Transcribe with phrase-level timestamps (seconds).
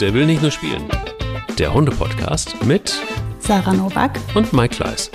[0.00, 0.88] Der will nicht nur spielen.
[1.58, 2.98] Der Hunde-Podcast mit
[3.38, 5.10] Sarah Novak und Mike Kleiss.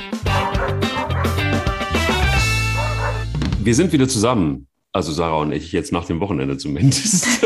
[3.64, 4.68] Wir sind wieder zusammen.
[4.92, 7.42] Also Sarah und ich, jetzt nach dem Wochenende zumindest.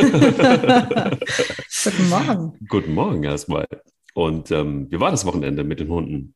[1.86, 2.60] Guten Morgen.
[2.68, 3.68] Guten Morgen erstmal.
[4.14, 6.36] Und ähm, wie war das Wochenende mit den Hunden?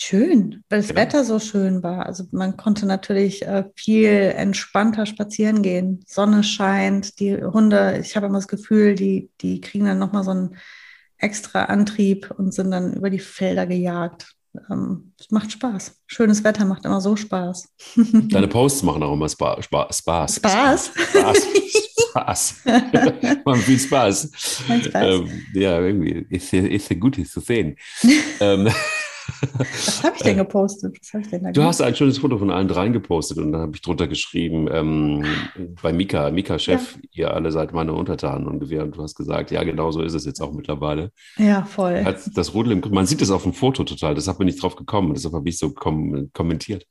[0.00, 0.94] Schön, weil das Ja.
[0.94, 2.06] Wetter so schön war.
[2.06, 4.06] Also man konnte natürlich äh, viel
[4.36, 6.04] entspannter spazieren gehen.
[6.06, 10.30] Sonne scheint, die Hunde, ich habe immer das Gefühl, die, die kriegen dann nochmal so
[10.30, 10.56] einen
[11.16, 14.34] extra Antrieb und sind dann über die Felder gejagt.
[14.70, 15.96] Ähm, Es macht Spaß.
[16.06, 17.68] Schönes Wetter macht immer so Spaß.
[18.30, 20.36] Deine Posts machen auch immer Spa Spa Spaß.
[20.36, 20.90] Spaß?
[21.10, 21.46] Spaß.
[22.10, 22.54] Spaß.
[23.44, 24.30] Machen viel Spaß.
[24.32, 24.90] Spaß.
[24.94, 27.76] Ähm, ja, irgendwie ist ja gut, ist zu sehen.
[28.40, 28.68] ähm,
[29.58, 30.98] Was habe ich denn gepostet?
[31.00, 33.60] Was habe ich denn Du hast ein schönes Foto von allen dreien gepostet und dann
[33.60, 35.24] habe ich drunter geschrieben, ähm,
[35.82, 38.82] bei Mika, Mika Chef, ihr alle seid meine Untertanen ungefähr.
[38.84, 41.12] Und du hast gesagt, ja, genau so ist es jetzt auch mittlerweile.
[41.36, 42.02] Ja, voll.
[42.04, 44.76] Hat das Rudel im, man sieht es auf dem Foto total, deshalb bin ich drauf
[44.76, 46.86] gekommen, deshalb habe ich so kom kommentiert.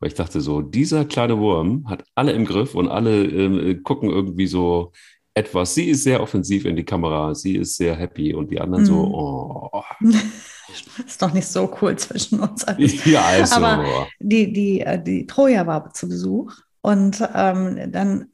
[0.00, 4.10] Weil ich dachte so, dieser kleine Wurm hat alle im Griff und alle ähm, gucken
[4.10, 4.92] irgendwie so
[5.34, 5.74] etwas.
[5.74, 8.94] Sie ist sehr offensiv in die Kamera, sie ist sehr happy und die anderen so,
[9.06, 9.14] Mhm.
[9.14, 9.82] oh.
[11.06, 12.64] Ist doch nicht so cool zwischen uns.
[12.64, 13.04] alles.
[13.04, 13.56] Ja, also.
[13.56, 18.26] Aber- die, die, äh, die Troja war zu Besuch und ähm, dann,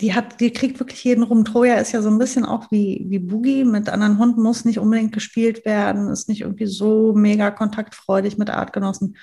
[0.00, 1.44] die hat, die kriegt wirklich jeden rum.
[1.44, 4.78] Troja ist ja so ein bisschen auch wie, wie Boogie mit anderen Hunden, muss nicht
[4.78, 9.16] unbedingt gespielt werden, ist nicht irgendwie so mega kontaktfreudig mit Artgenossen.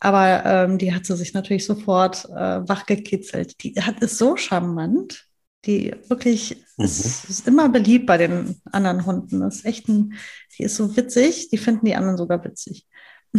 [0.00, 3.62] Aber ähm, die hat sie sich natürlich sofort äh, wachgekitzelt.
[3.62, 5.24] Die hat, ist so charmant.
[5.66, 6.84] Die wirklich Mhm.
[6.84, 9.40] ist, ist immer beliebt bei den anderen Hunden.
[9.40, 10.14] Das ist echt ein,
[10.58, 12.86] die ist so witzig, die finden die anderen sogar witzig.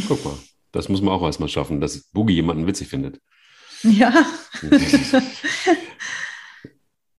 [0.08, 0.38] Guck mal,
[0.72, 3.20] das muss man auch erstmal schaffen, dass Boogie jemanden witzig findet.
[3.84, 4.26] Ja.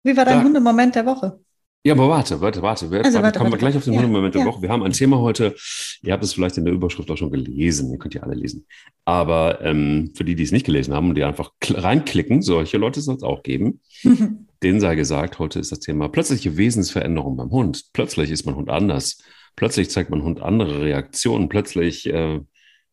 [0.03, 1.39] Wie war dein Da- Hundemoment der Woche?
[1.83, 2.91] Ja, aber warte, warte, warte.
[2.91, 3.63] Wir, Also, warte, warte, kommen wir warte.
[3.65, 4.47] gleich auf den Ja, Hundemoment der ja.
[4.47, 4.61] Woche.
[4.61, 5.55] Wir haben ein Thema heute,
[6.03, 8.65] ihr habt es vielleicht in der Überschrift auch schon gelesen, ihr könnt ja alle lesen.
[9.05, 12.77] Aber ähm, für die, die es nicht gelesen haben und die einfach kl- reinklicken, solche
[12.77, 13.79] Leute soll es auch geben.
[14.63, 17.85] Denen sei gesagt, heute ist das Thema plötzliche Wesensveränderung beim Hund.
[17.93, 19.19] Plötzlich ist mein Hund anders.
[19.55, 21.47] Plötzlich zeigt mein Hund andere Reaktionen.
[21.47, 22.41] Plötzlich, äh,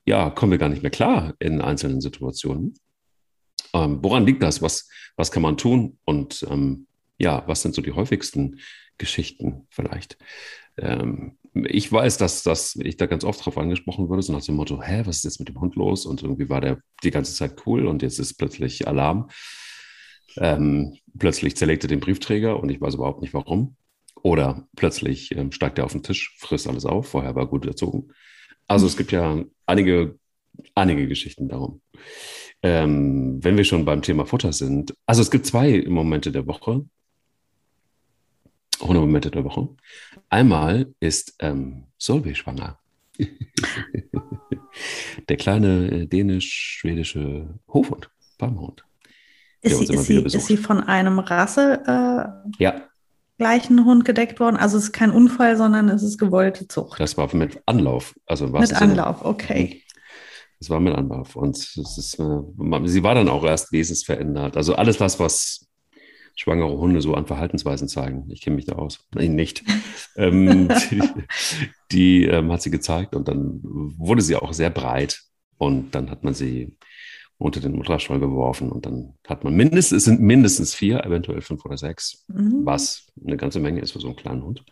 [0.04, 2.74] ja, kommen wir gar nicht mehr klar in einzelnen Situationen.
[3.72, 4.62] Ähm, woran liegt das?
[4.62, 5.98] Was, was kann man tun?
[6.04, 6.86] Und ähm,
[7.18, 8.60] ja, was sind so die häufigsten
[8.98, 10.18] Geschichten vielleicht?
[10.76, 14.56] Ähm, ich weiß, dass, dass ich da ganz oft drauf angesprochen wurde, so nach dem
[14.56, 16.04] Motto, hä, was ist jetzt mit dem Hund los?
[16.04, 19.28] Und irgendwie war der die ganze Zeit cool und jetzt ist plötzlich Alarm.
[20.36, 23.76] Ähm, plötzlich zerlegt er den Briefträger und ich weiß überhaupt nicht warum.
[24.22, 28.08] Oder plötzlich ähm, steigt er auf den Tisch, frisst alles auf, vorher war gut erzogen.
[28.66, 30.18] Also es gibt ja einige,
[30.74, 31.82] einige Geschichten darum.
[32.62, 36.84] Ähm, wenn wir schon beim Thema Futter sind, also es gibt zwei Momente der Woche,
[38.84, 39.68] Hundemomente der Woche.
[40.28, 42.78] Einmal ist ähm, Solveig schwanger.
[45.28, 48.84] der kleine äh, dänisch-schwedische Hofhund, Farmhund.
[49.62, 52.88] Der Ist sie, ist, sie, ist sie von einem Rasse äh, Ja,
[53.38, 54.56] gleichen Hund gedeckt worden?
[54.56, 57.00] Also es ist kein Unfall, sondern es ist gewollte Zucht.
[57.00, 58.14] das war mit Anlauf.
[58.26, 58.72] Also Mit.
[58.74, 59.82] Anlauf, okay.
[60.60, 61.36] Das war mit Anlauf.
[61.36, 64.56] Und ist, äh, sie war dann auch erst wesensverändert.
[64.56, 65.66] Also alles das, was
[66.34, 68.28] schwangere Hunde so an Verhaltensweisen zeigen.
[68.30, 69.06] Ich kenne mich da aus.
[69.14, 69.62] Nein, nicht.
[70.16, 71.02] ähm, die
[71.92, 75.20] die ähm, hat sie gezeigt und dann wurde sie auch sehr breit.
[75.56, 76.76] Und dann hat man sie
[77.38, 81.64] unter den Ultraschall geworfen und dann hat man mindestens, es sind mindestens vier, eventuell fünf
[81.64, 82.60] oder sechs, Mhm.
[82.64, 84.64] was eine ganze Menge ist für so einen kleinen Hund.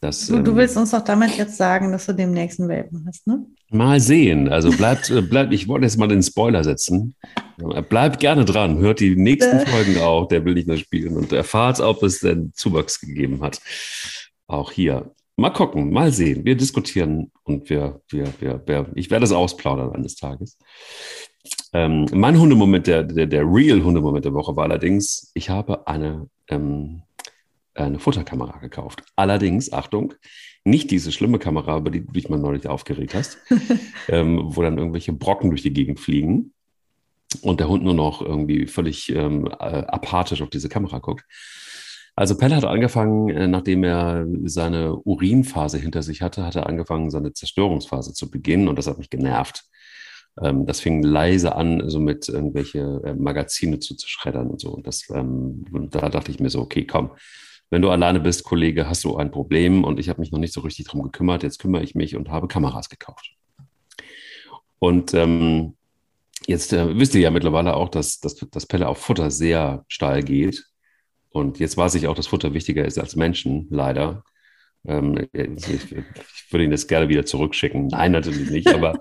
[0.00, 3.04] Das, Du, du ähm, willst uns doch damit jetzt sagen, dass du demnächst einen Welpen
[3.06, 3.44] hast, ne?
[3.70, 4.48] Mal sehen.
[4.48, 7.14] Also bleibt, äh, bleibt, ich wollte jetzt mal den Spoiler setzen.
[7.60, 9.66] Äh, Bleibt gerne dran, hört die nächsten Äh.
[9.66, 13.60] Folgen auch, der will nicht mehr spielen und erfahrt, ob es denn Zuwachs gegeben hat.
[14.46, 15.12] Auch hier.
[15.36, 16.44] Mal gucken, mal sehen.
[16.44, 20.58] Wir diskutieren und wir, wir, wir, wir ich werde es ausplaudern eines Tages.
[21.72, 27.02] Ähm, mein Hundemoment, der, der, der Real-Hundemoment der Woche war allerdings, ich habe eine, ähm,
[27.74, 29.02] eine Futterkamera gekauft.
[29.16, 30.14] Allerdings, Achtung,
[30.64, 33.38] nicht diese schlimme Kamera, über die du dich mal neulich aufgeregt hast,
[34.08, 36.52] ähm, wo dann irgendwelche Brocken durch die Gegend fliegen
[37.42, 41.24] und der Hund nur noch irgendwie völlig ähm, äh, apathisch auf diese Kamera guckt.
[42.16, 47.10] Also Pelle hat angefangen, äh, nachdem er seine Urinphase hinter sich hatte, hat er angefangen,
[47.10, 49.64] seine Zerstörungsphase zu beginnen und das hat mich genervt.
[50.42, 54.70] Ähm, das fing leise an, so mit irgendwelche äh, Magazine zu zerschreddern und so.
[54.70, 57.12] Und das, ähm, und da dachte ich mir so, okay, komm,
[57.70, 60.52] wenn du alleine bist, Kollege, hast du ein Problem und ich habe mich noch nicht
[60.52, 61.44] so richtig drum gekümmert.
[61.44, 63.32] Jetzt kümmere ich mich und habe Kameras gekauft.
[64.80, 65.76] Und ähm,
[66.46, 70.24] jetzt äh, wisst ihr ja mittlerweile auch, dass, dass, dass Pelle auf Futter sehr steil
[70.24, 70.66] geht.
[71.30, 74.24] Und jetzt weiß ich auch, dass Futter wichtiger ist als Menschen, leider.
[74.84, 75.92] Ähm, ich, ich,
[76.50, 77.86] würde ihn jetzt gerne wieder zurückschicken.
[77.86, 78.98] Nein, natürlich nicht, aber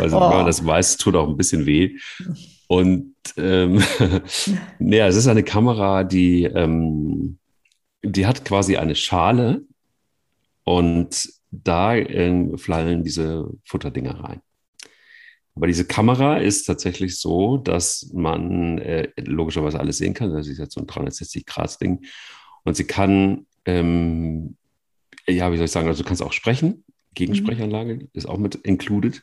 [0.00, 0.22] also, oh.
[0.22, 1.98] wenn man das weiß, tut auch ein bisschen weh.
[2.66, 3.80] Und ähm,
[4.80, 7.38] ja, es ist eine Kamera, die, ähm,
[8.02, 9.62] die hat quasi eine Schale
[10.64, 14.40] und da äh, fallen diese Futterdinger rein.
[15.54, 20.32] Aber diese Kamera ist tatsächlich so, dass man äh, logischerweise alles sehen kann.
[20.32, 22.06] Das ist jetzt so ein 360-Grad-Ding.
[22.64, 24.56] Und sie kann, ähm,
[25.28, 26.84] ja, wie soll ich sagen, also du kannst auch sprechen.
[27.14, 28.08] Gegensprechanlage mhm.
[28.14, 29.20] ist auch mit included.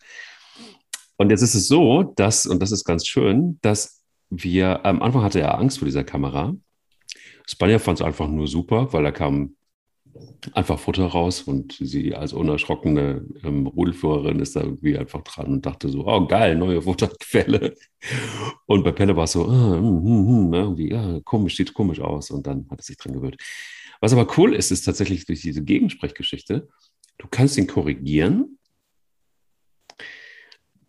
[1.18, 5.24] Und jetzt ist es so, dass, und das ist ganz schön, dass wir, am Anfang
[5.24, 6.56] hatte er Angst vor dieser Kamera.
[7.50, 9.56] Spanier fand es einfach nur super, weil da kam
[10.54, 15.66] einfach Futter raus und sie als unerschrockene ähm, Rudelführerin ist da irgendwie einfach dran und
[15.66, 17.76] dachte so, oh geil, neue Futterquelle.
[18.68, 22.00] Und bei Pelle war es so, ah, hm, hm, hm, irgendwie, ja, komisch, sieht komisch
[22.00, 23.38] aus und dann hat es sich dran gewöhnt.
[24.00, 26.70] Was aber cool ist, ist tatsächlich durch diese Gegensprechgeschichte,
[27.18, 28.60] du kannst ihn korrigieren.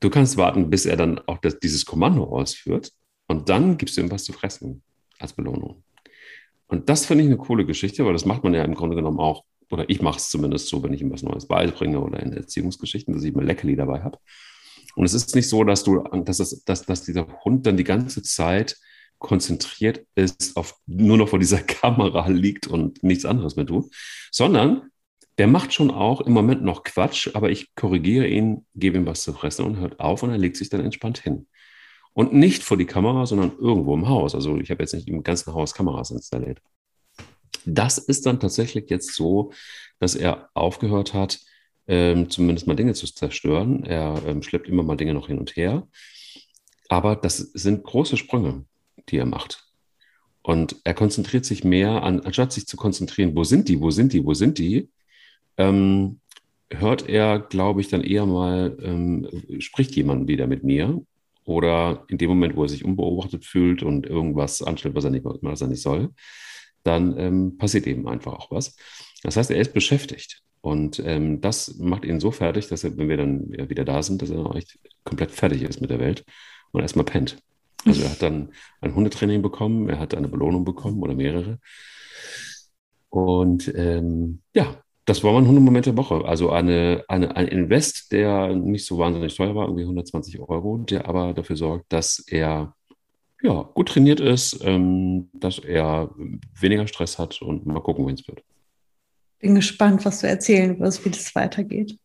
[0.01, 2.93] Du kannst warten, bis er dann auch das, dieses Kommando ausführt
[3.29, 4.83] und dann gibst du ihm was zu fressen
[5.19, 5.83] als Belohnung.
[6.71, 9.19] Und das finde ich eine coole Geschichte, weil das macht man ja im Grunde genommen
[9.19, 12.33] auch, oder ich mache es zumindest so, wenn ich ihm was Neues beibringe oder in
[12.33, 14.19] Erziehungsgeschichten, dass ich mal Leckerli dabei habe.
[14.95, 17.85] Und es ist nicht so, dass du, dass, das, dass, dass dieser Hund dann die
[17.85, 18.77] ganze Zeit
[19.19, 23.93] konzentriert ist, auf nur noch vor dieser Kamera liegt und nichts anderes mehr tut,
[24.31, 24.91] sondern
[25.39, 29.23] der macht schon auch im Moment noch Quatsch, aber ich korrigiere ihn, gebe ihm was
[29.23, 31.49] zu fressen und hört auf und er legt sich dann entspannt hin.
[32.13, 34.35] Und nicht vor die Kamera, sondern irgendwo im Haus.
[34.35, 36.61] Also ich habe jetzt nicht im ganzen Haus Kameras installiert.
[37.65, 39.53] Das ist dann tatsächlich jetzt so,
[39.99, 41.41] dass er aufgehört hat,
[41.87, 43.85] ähm, zumindest mal Dinge zu zerstören.
[43.85, 45.87] Er ähm, schleppt immer mal Dinge noch hin und her.
[46.89, 48.65] Aber das sind große Sprünge,
[49.09, 49.71] die er macht.
[50.43, 54.13] Und er konzentriert sich mehr an, anstatt sich zu konzentrieren, wo sind die, wo sind
[54.13, 54.91] die, wo sind die,
[55.59, 56.21] ähm,
[56.71, 59.29] hört er, glaube ich, dann eher mal, ähm,
[59.59, 61.05] spricht jemand wieder mit mir
[61.45, 65.25] oder in dem Moment, wo er sich unbeobachtet fühlt und irgendwas anstellt, was er nicht,
[65.25, 66.11] was er nicht soll,
[66.83, 68.77] dann ähm, passiert eben einfach auch was.
[69.23, 70.43] Das heißt, er ist beschäftigt.
[70.63, 74.21] Und ähm, das macht ihn so fertig, dass er, wenn wir dann wieder da sind,
[74.21, 76.25] dass er noch echt komplett fertig ist mit der Welt
[76.73, 77.39] und erstmal pennt.
[77.87, 78.53] Also er hat dann
[78.83, 81.59] ein Hundetraining bekommen, er hat eine Belohnung bekommen oder mehrere.
[83.09, 86.25] Und ähm, ja, das war mein Hundemoment der Woche.
[86.25, 91.09] Also eine, eine, ein Invest, der nicht so wahnsinnig teuer war, irgendwie 120 Euro, der
[91.09, 92.77] aber dafür sorgt, dass er
[93.43, 96.15] ja, gut trainiert ist, ähm, dass er
[96.61, 98.45] weniger Stress hat und mal gucken, wie es wird.
[99.41, 101.99] Bin gespannt, was du erzählen wirst, wie das weitergeht.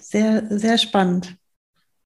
[0.00, 1.36] Sehr, sehr spannend.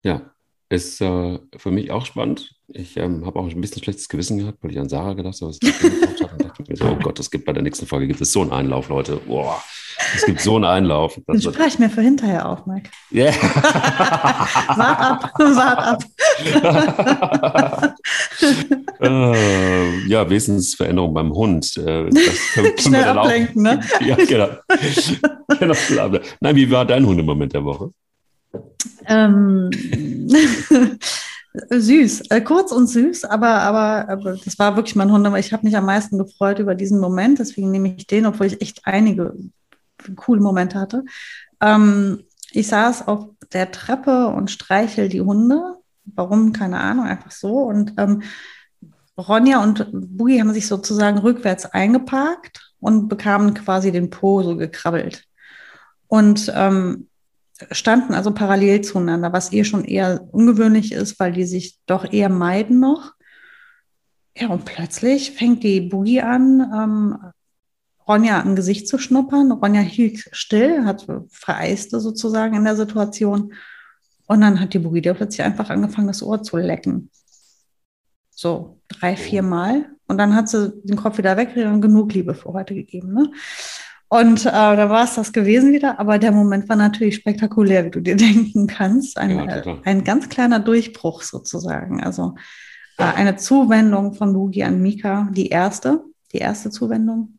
[0.03, 0.33] Ja,
[0.71, 2.53] ist äh, für mich auch spannend.
[2.67, 5.51] Ich ähm, habe auch ein bisschen schlechtes Gewissen gehabt, weil ich an Sarah gedacht habe,
[5.51, 6.52] was ich gemacht habe.
[6.73, 8.89] Mir so, oh Gott, es gibt bei der nächsten Folge gibt es so einen Einlauf,
[8.89, 9.19] Leute.
[9.27, 9.63] Boah.
[10.17, 11.21] Es gibt so einen Einlauf.
[11.27, 12.89] Das Den spare ich mir für hinterher auf, Mike.
[13.11, 13.27] Ja.
[13.27, 13.35] Yeah.
[14.75, 16.03] wart ab, wart ab.
[19.03, 21.77] äh, ja, Wesensveränderung beim Hund.
[21.77, 22.25] Äh, das
[22.55, 23.81] können, können Schnell ablenken, auch, ne?
[24.01, 24.49] ja, genau.
[25.59, 25.75] genau.
[26.41, 27.91] Nein, wie war dein Hundemoment der Woche?
[29.07, 29.69] Ähm,
[31.55, 35.27] süß, äh, kurz und süß, aber, aber, aber, das war wirklich mein Hund.
[35.27, 38.47] Aber ich habe mich am meisten gefreut über diesen Moment, deswegen nehme ich den, obwohl
[38.47, 39.35] ich echt einige
[40.17, 41.05] coole Momente hatte.
[41.61, 45.77] Ähm, ich saß auf der Treppe und streichel die Hunde.
[46.05, 46.53] Warum?
[46.53, 47.59] Keine Ahnung, einfach so.
[47.63, 48.23] Und ähm,
[49.17, 55.25] Ronja und Boogie haben sich sozusagen rückwärts eingeparkt und bekamen quasi den Po so gekrabbelt.
[56.09, 57.09] Und ähm,
[57.71, 62.29] standen also parallel zueinander, was eh schon eher ungewöhnlich ist, weil die sich doch eher
[62.29, 63.13] meiden noch.
[64.37, 67.19] Ja, und plötzlich fängt die Boogie an, ähm,
[68.09, 69.53] Ronja am Gesicht zu schnuppern.
[69.53, 73.53] Ronja hielt still, hat vereiste sozusagen in der Situation.
[74.27, 77.11] Und dann hat die Bugide plötzlich einfach angefangen, das Ohr zu lecken.
[78.31, 79.91] So drei, vier Mal.
[80.07, 83.13] Und dann hat sie den Kopf wieder weggedreht und genug Liebe für heute gegeben.
[83.13, 83.31] Ne?
[84.13, 85.99] Und äh, da war es das gewesen wieder.
[85.99, 89.17] Aber der Moment war natürlich spektakulär, wie du dir denken kannst.
[89.17, 92.03] Ein, äh, ein ganz kleiner Durchbruch sozusagen.
[92.03, 92.35] Also
[92.99, 97.39] äh, eine Zuwendung von Bugi an Mika, die erste, die erste Zuwendung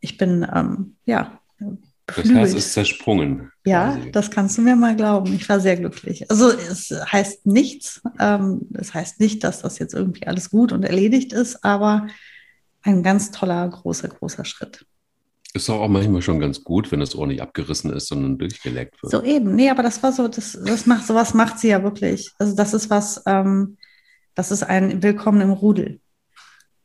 [0.00, 1.40] ich bin, ähm, ja.
[2.06, 3.52] Das Herz ist zersprungen.
[3.64, 4.10] Ja, quasi.
[4.10, 5.32] das kannst du mir mal glauben.
[5.34, 6.28] Ich war sehr glücklich.
[6.28, 8.02] Also es heißt nichts.
[8.18, 12.08] Ähm, es heißt nicht, dass das jetzt irgendwie alles gut und erledigt ist, aber
[12.82, 14.86] ein ganz toller, großer, großer Schritt.
[15.52, 19.02] Ist doch auch manchmal schon ganz gut, wenn das Ohr nicht abgerissen ist, sondern durchgeleckt
[19.02, 19.10] wird.
[19.10, 19.56] So eben.
[19.56, 22.32] Nee, aber das war so, das, das macht, sowas macht sie ja wirklich.
[22.38, 23.76] Also das ist was, ähm,
[24.34, 26.00] das ist ein Willkommen im Rudel.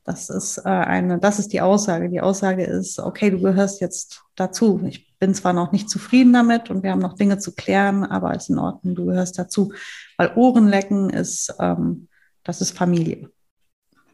[0.04, 2.10] Das ist äh, eine, das ist die Aussage.
[2.10, 4.82] Die Aussage ist, okay, du gehörst jetzt dazu.
[4.88, 8.36] Ich bin zwar noch nicht zufrieden damit und wir haben noch Dinge zu klären, aber
[8.36, 9.74] ist in Ordnung, du gehörst dazu.
[10.18, 12.08] Weil Ohrenlecken ist, ähm,
[12.44, 13.30] das ist Familie.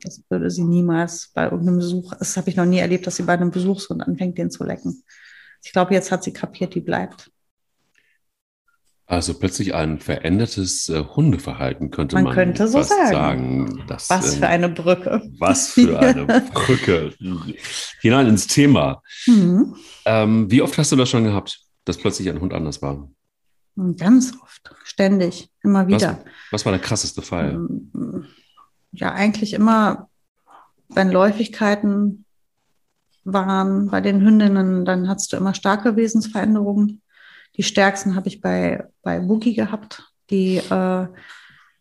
[0.03, 3.23] Das würde sie niemals bei irgendeinem Besuch, das habe ich noch nie erlebt, dass sie
[3.23, 5.03] bei einem Besuchshund anfängt, den zu lecken.
[5.63, 7.31] Ich glaube, jetzt hat sie kapiert, die bleibt.
[9.11, 13.11] Also plötzlich ein verändertes äh, Hundeverhalten könnte man, man könnte so sagen.
[13.11, 15.21] sagen dass, was für eine Brücke.
[15.37, 17.13] Was für eine Brücke.
[17.99, 19.03] Hinein ins Thema.
[19.27, 19.75] Mhm.
[20.05, 23.09] Ähm, wie oft hast du das schon gehabt, dass plötzlich ein Hund anders war?
[23.97, 26.19] Ganz oft, ständig, immer wieder.
[26.23, 27.59] Was, was war der krasseste Fall?
[28.91, 30.09] Ja, eigentlich immer,
[30.89, 32.25] wenn Läufigkeiten
[33.23, 37.01] waren bei den Hündinnen, dann hattest du immer starke Wesensveränderungen.
[37.57, 41.07] Die stärksten habe ich bei, bei Boogie gehabt, die, äh,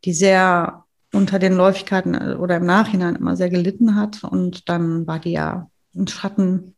[0.05, 4.23] die sehr unter den Läufigkeiten äh, oder im Nachhinein immer sehr gelitten hat.
[4.25, 6.75] Und dann war die ja ein Schatten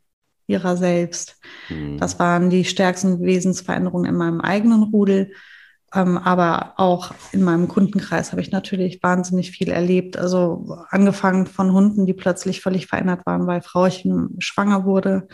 [0.46, 1.38] ihrer selbst.
[1.68, 1.98] Mhm.
[1.98, 5.32] Das waren die stärksten Wesensveränderungen in meinem eigenen Rudel.
[5.94, 10.16] Ähm, aber auch in meinem Kundenkreis habe ich natürlich wahnsinnig viel erlebt.
[10.16, 15.28] Also angefangen von Hunden, die plötzlich völlig verändert waren, weil Frauchen schwanger wurde,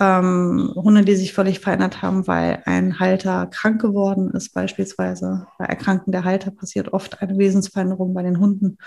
[0.00, 5.46] ähm, Hunde, die sich völlig verändert haben, weil ein Halter krank geworden ist, beispielsweise.
[5.58, 8.78] Bei Erkranken der Halter passiert oft eine Wesensveränderung bei den Hunden.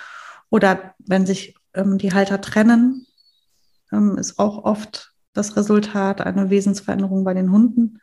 [0.49, 3.05] Oder wenn sich ähm, die Halter trennen,
[3.91, 7.99] ähm, ist auch oft das Resultat eine Wesensveränderung bei den Hunden.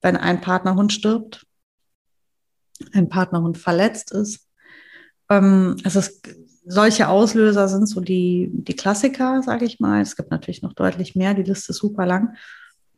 [0.00, 1.46] Wenn ein Partnerhund stirbt,
[2.92, 4.48] ein Partnerhund verletzt ist.
[5.28, 6.20] Ähm, also es
[6.64, 10.00] solche Auslöser sind so die, die Klassiker, sage ich mal.
[10.00, 12.36] Es gibt natürlich noch deutlich mehr, die Liste ist super lang.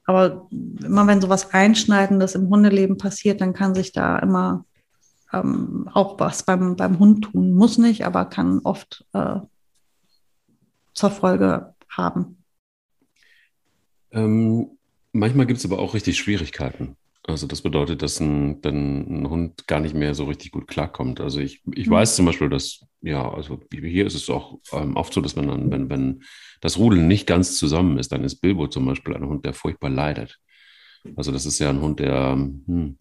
[0.04, 4.64] Aber immer wenn sowas Einschneidendes im Hundeleben passiert, dann kann sich da immer
[5.32, 7.52] ähm, auch was beim, beim Hund tun.
[7.52, 9.36] Muss nicht, aber kann oft äh,
[10.92, 12.44] zur Folge haben.
[14.10, 14.70] Ähm,
[15.12, 16.96] manchmal gibt es aber auch richtig Schwierigkeiten.
[17.24, 21.20] Also das bedeutet, dass ein, dann ein Hund gar nicht mehr so richtig gut klarkommt.
[21.20, 21.92] Also ich, ich mhm.
[21.92, 25.46] weiß zum Beispiel, dass, ja, also hier ist es auch ähm, oft so, dass man
[25.46, 26.22] dann, wenn, wenn
[26.60, 29.90] das Rudel nicht ganz zusammen ist, dann ist Bilbo zum Beispiel ein Hund, der furchtbar
[29.90, 30.38] leidet.
[31.16, 32.98] Also das ist ja ein Hund, der, hm,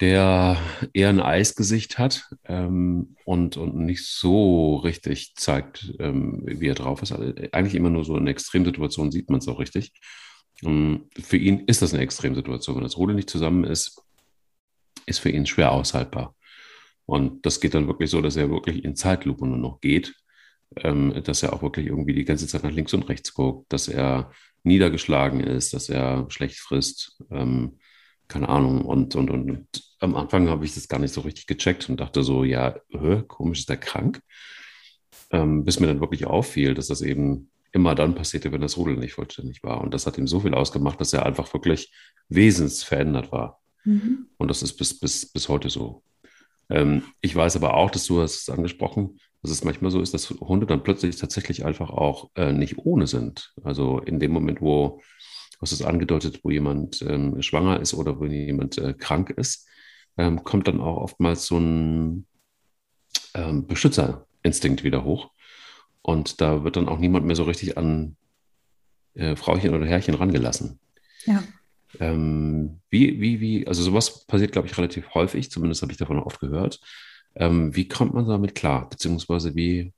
[0.00, 0.56] der
[0.94, 7.02] eher ein Eisgesicht hat ähm, und, und nicht so richtig zeigt, ähm, wie er drauf
[7.02, 7.12] ist.
[7.12, 9.92] Also eigentlich immer nur so in Extremsituationen sieht man es auch richtig.
[10.64, 12.76] Ähm, für ihn ist das eine Extremsituation.
[12.76, 14.02] Wenn das Rudel nicht zusammen ist,
[15.06, 16.34] ist für ihn schwer aushaltbar.
[17.06, 20.14] Und das geht dann wirklich so, dass er wirklich in Zeitlupe nur noch geht,
[20.76, 23.88] ähm, dass er auch wirklich irgendwie die ganze Zeit nach links und rechts guckt, dass
[23.88, 24.30] er
[24.62, 27.78] niedergeschlagen ist, dass er schlecht frisst, ähm,
[28.28, 28.82] keine Ahnung.
[28.84, 29.66] Und, und, und,
[29.98, 33.22] am Anfang habe ich das gar nicht so richtig gecheckt und dachte so, ja, hä,
[33.28, 34.20] komisch, ist der krank?
[35.30, 39.14] bis mir dann wirklich auffiel, dass das eben immer dann passierte, wenn das Rudel nicht
[39.14, 39.80] vollständig war.
[39.80, 41.92] Und das hat ihm so viel ausgemacht, dass er einfach wirklich
[42.28, 43.60] wesensverändert war.
[43.84, 44.26] Mhm.
[44.36, 46.02] Und das ist bis, bis, bis heute so.
[46.68, 50.14] Ähm, ich weiß aber auch, dass du hast es angesprochen, dass es manchmal so ist,
[50.14, 53.52] dass Hunde dann plötzlich tatsächlich einfach auch äh, nicht ohne sind.
[53.64, 55.00] Also in dem Moment, wo,
[55.52, 59.66] du hast es angedeutet, wo jemand ähm, schwanger ist oder wo jemand äh, krank ist,
[60.16, 62.26] ähm, kommt dann auch oftmals so ein
[63.34, 65.31] ähm, Beschützerinstinkt wieder hoch.
[66.02, 68.16] Und da wird dann auch niemand mehr so richtig an
[69.14, 70.78] äh, Frauchen oder Herrchen rangelassen.
[71.24, 71.42] Ja.
[72.00, 76.18] Ähm, wie, wie, wie, also sowas passiert, glaube ich, relativ häufig, zumindest habe ich davon
[76.18, 76.80] oft gehört.
[77.34, 78.88] Ähm, wie kommt man damit klar?
[78.88, 79.92] Beziehungsweise wie,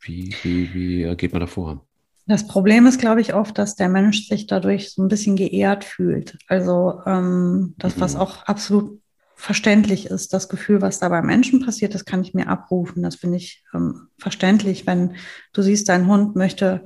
[0.00, 1.84] wie, wie, wie geht man davor?
[2.26, 5.84] Das Problem ist, glaube ich, oft, dass der Mensch sich dadurch so ein bisschen geehrt
[5.84, 6.36] fühlt.
[6.46, 8.00] Also ähm, das, mhm.
[8.02, 9.00] was auch absolut
[9.38, 10.34] verständlich ist.
[10.34, 13.04] Das Gefühl, was da beim Menschen passiert, das kann ich mir abrufen.
[13.04, 15.14] Das finde ich ähm, verständlich, wenn
[15.52, 16.84] du siehst, dein Hund möchte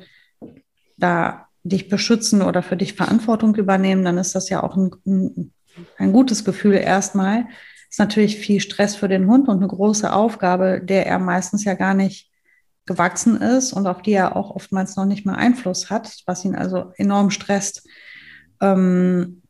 [0.98, 5.52] da dich beschützen oder für dich Verantwortung übernehmen, dann ist das ja auch ein, ein,
[5.96, 7.46] ein gutes Gefühl erstmal.
[7.88, 11.72] Ist natürlich viel Stress für den Hund und eine große Aufgabe, der er meistens ja
[11.72, 12.30] gar nicht
[12.84, 16.54] gewachsen ist und auf die er auch oftmals noch nicht mal Einfluss hat, was ihn
[16.54, 17.88] also enorm stresst.
[18.60, 19.41] Ähm,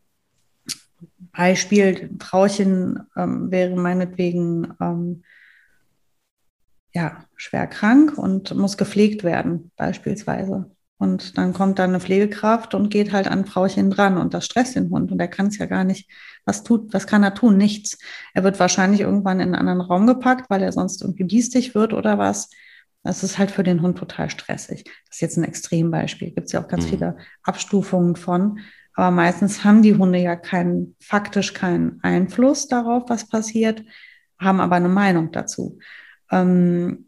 [1.32, 5.22] Beispiel, Frauchen ähm, wäre meinetwegen ähm,
[6.94, 10.70] ja, schwer krank und muss gepflegt werden, beispielsweise.
[10.98, 14.76] Und dann kommt dann eine Pflegekraft und geht halt an Frauchen dran und das stresst
[14.76, 16.08] den Hund und er kann es ja gar nicht.
[16.44, 17.56] Was tut, was kann er tun?
[17.56, 17.98] Nichts.
[18.34, 21.92] Er wird wahrscheinlich irgendwann in einen anderen Raum gepackt, weil er sonst irgendwie biestig wird
[21.92, 22.50] oder was.
[23.02, 24.84] Das ist halt für den Hund total stressig.
[24.84, 26.30] Das ist jetzt ein Extrembeispiel.
[26.30, 26.90] Gibt es ja auch ganz mhm.
[26.90, 28.60] viele Abstufungen von.
[28.94, 33.82] Aber meistens haben die Hunde ja keinen, faktisch keinen Einfluss darauf, was passiert,
[34.38, 35.78] haben aber eine Meinung dazu.
[36.30, 37.06] Ähm,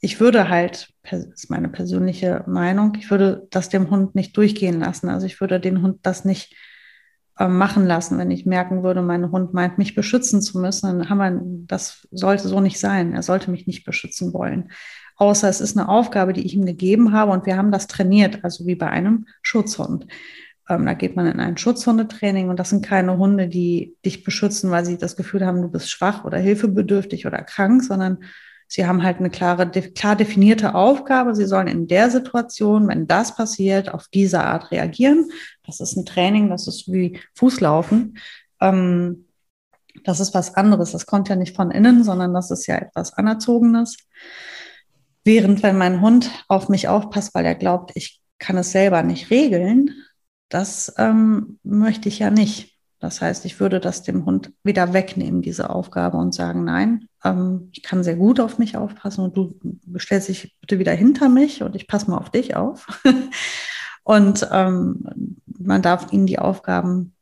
[0.00, 4.80] ich würde halt, das ist meine persönliche Meinung, ich würde das dem Hund nicht durchgehen
[4.80, 5.08] lassen.
[5.08, 6.56] Also ich würde den Hund das nicht
[7.38, 11.08] äh, machen lassen, wenn ich merken würde, mein Hund meint, mich beschützen zu müssen, dann
[11.08, 13.14] haben wir, das sollte so nicht sein.
[13.14, 14.72] Er sollte mich nicht beschützen wollen.
[15.16, 18.44] Außer es ist eine Aufgabe, die ich ihm gegeben habe und wir haben das trainiert,
[18.44, 20.06] also wie bei einem Schutzhund.
[20.68, 24.70] Ähm, da geht man in ein Schutzhundetraining und das sind keine Hunde, die dich beschützen,
[24.70, 28.18] weil sie das Gefühl haben, du bist schwach oder hilfebedürftig oder krank, sondern
[28.68, 31.34] sie haben halt eine klare, klar definierte Aufgabe.
[31.34, 35.30] Sie sollen in der Situation, wenn das passiert, auf diese Art reagieren.
[35.66, 38.18] Das ist ein Training, das ist wie Fußlaufen.
[38.60, 39.26] Ähm,
[40.04, 40.92] das ist was anderes.
[40.92, 43.96] Das kommt ja nicht von innen, sondern das ist ja etwas Anerzogenes.
[45.24, 49.30] Während wenn mein Hund auf mich aufpasst, weil er glaubt, ich kann es selber nicht
[49.30, 49.90] regeln,
[50.52, 52.78] das ähm, möchte ich ja nicht.
[52.98, 57.70] Das heißt, ich würde das dem Hund wieder wegnehmen, diese Aufgabe, und sagen, nein, ähm,
[57.72, 59.58] ich kann sehr gut auf mich aufpassen und du
[59.98, 62.86] stellst dich bitte wieder hinter mich und ich passe mal auf dich auf.
[64.04, 65.04] und ähm,
[65.46, 67.16] man darf ihnen die Aufgaben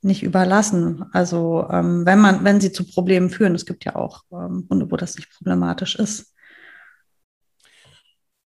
[0.00, 1.04] nicht überlassen.
[1.12, 4.90] Also ähm, wenn man, wenn sie zu Problemen führen, es gibt ja auch ähm, Hunde,
[4.90, 6.32] wo das nicht problematisch ist.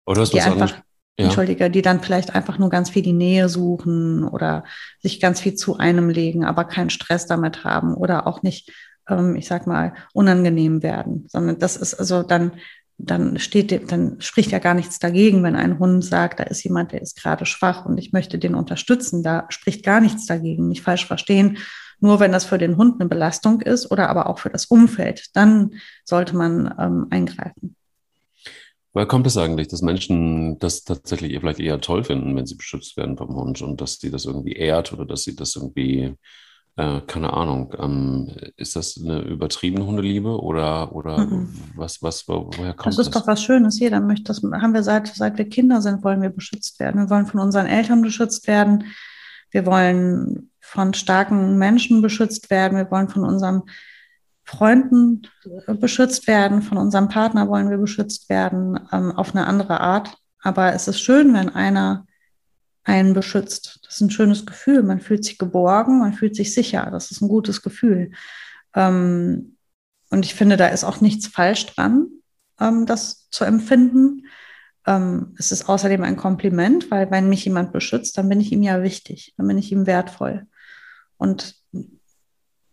[0.05, 0.83] Oder hast du einfach,
[1.18, 1.26] ja.
[1.26, 4.64] Entschuldige, die dann vielleicht einfach nur ganz viel die Nähe suchen oder
[5.00, 8.70] sich ganz viel zu einem legen, aber keinen Stress damit haben oder auch nicht,
[9.08, 12.52] ähm, ich sag mal, unangenehm werden, sondern das ist also dann,
[12.99, 16.92] dann steht, dann spricht ja gar nichts dagegen, wenn ein Hund sagt, da ist jemand,
[16.92, 19.23] der ist gerade schwach und ich möchte den unterstützen.
[19.23, 21.58] Da spricht gar nichts dagegen, nicht falsch verstehen.
[21.99, 25.35] Nur wenn das für den Hund eine Belastung ist oder aber auch für das Umfeld,
[25.35, 25.73] dann
[26.04, 27.75] sollte man ähm, eingreifen.
[28.97, 32.97] Woher kommt es eigentlich, dass Menschen das tatsächlich vielleicht eher toll finden, wenn sie beschützt
[32.97, 36.15] werden vom Hund und dass sie das irgendwie ehrt oder dass sie das irgendwie,
[36.76, 41.50] äh, keine Ahnung, ähm, ist das eine übertriebene Hundeliebe oder, oder mhm.
[41.75, 42.97] was, was, woher kommt das?
[42.97, 43.79] Das ist doch was Schönes.
[43.79, 47.03] Jeder möchte das, haben wir seit, seit wir Kinder sind, wollen wir beschützt werden.
[47.03, 48.85] Wir wollen von unseren Eltern beschützt werden.
[49.50, 52.78] Wir wollen von starken Menschen beschützt werden.
[52.78, 53.65] Wir wollen von unserem
[54.47, 55.23] Freunden
[55.67, 60.17] beschützt werden, von unserem Partner wollen wir beschützt werden, ähm, auf eine andere Art.
[60.41, 62.06] Aber es ist schön, wenn einer
[62.85, 63.80] einen beschützt.
[63.85, 64.85] Das ist ein schönes Gefühl.
[64.85, 66.89] Man fühlt sich geborgen, man fühlt sich sicher.
[66.93, 68.13] Das ist ein gutes Gefühl.
[68.75, 69.56] Ähm,
[70.11, 72.06] und ich finde, da ist auch nichts falsch dran,
[72.61, 74.26] ähm, das zu empfinden.
[74.87, 78.63] Ähm, es ist außerdem ein Kompliment, weil wenn mich jemand beschützt, dann bin ich ihm
[78.63, 80.47] ja wichtig, dann bin ich ihm wertvoll.
[81.17, 81.56] Und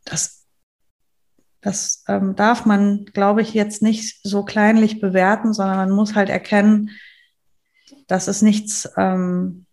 [0.05, 0.42] das
[1.63, 6.29] das ähm, darf man, glaube ich, jetzt nicht so kleinlich bewerten, sondern man muss halt
[6.29, 6.91] erkennen,
[8.07, 9.65] das ist nichts, ähm,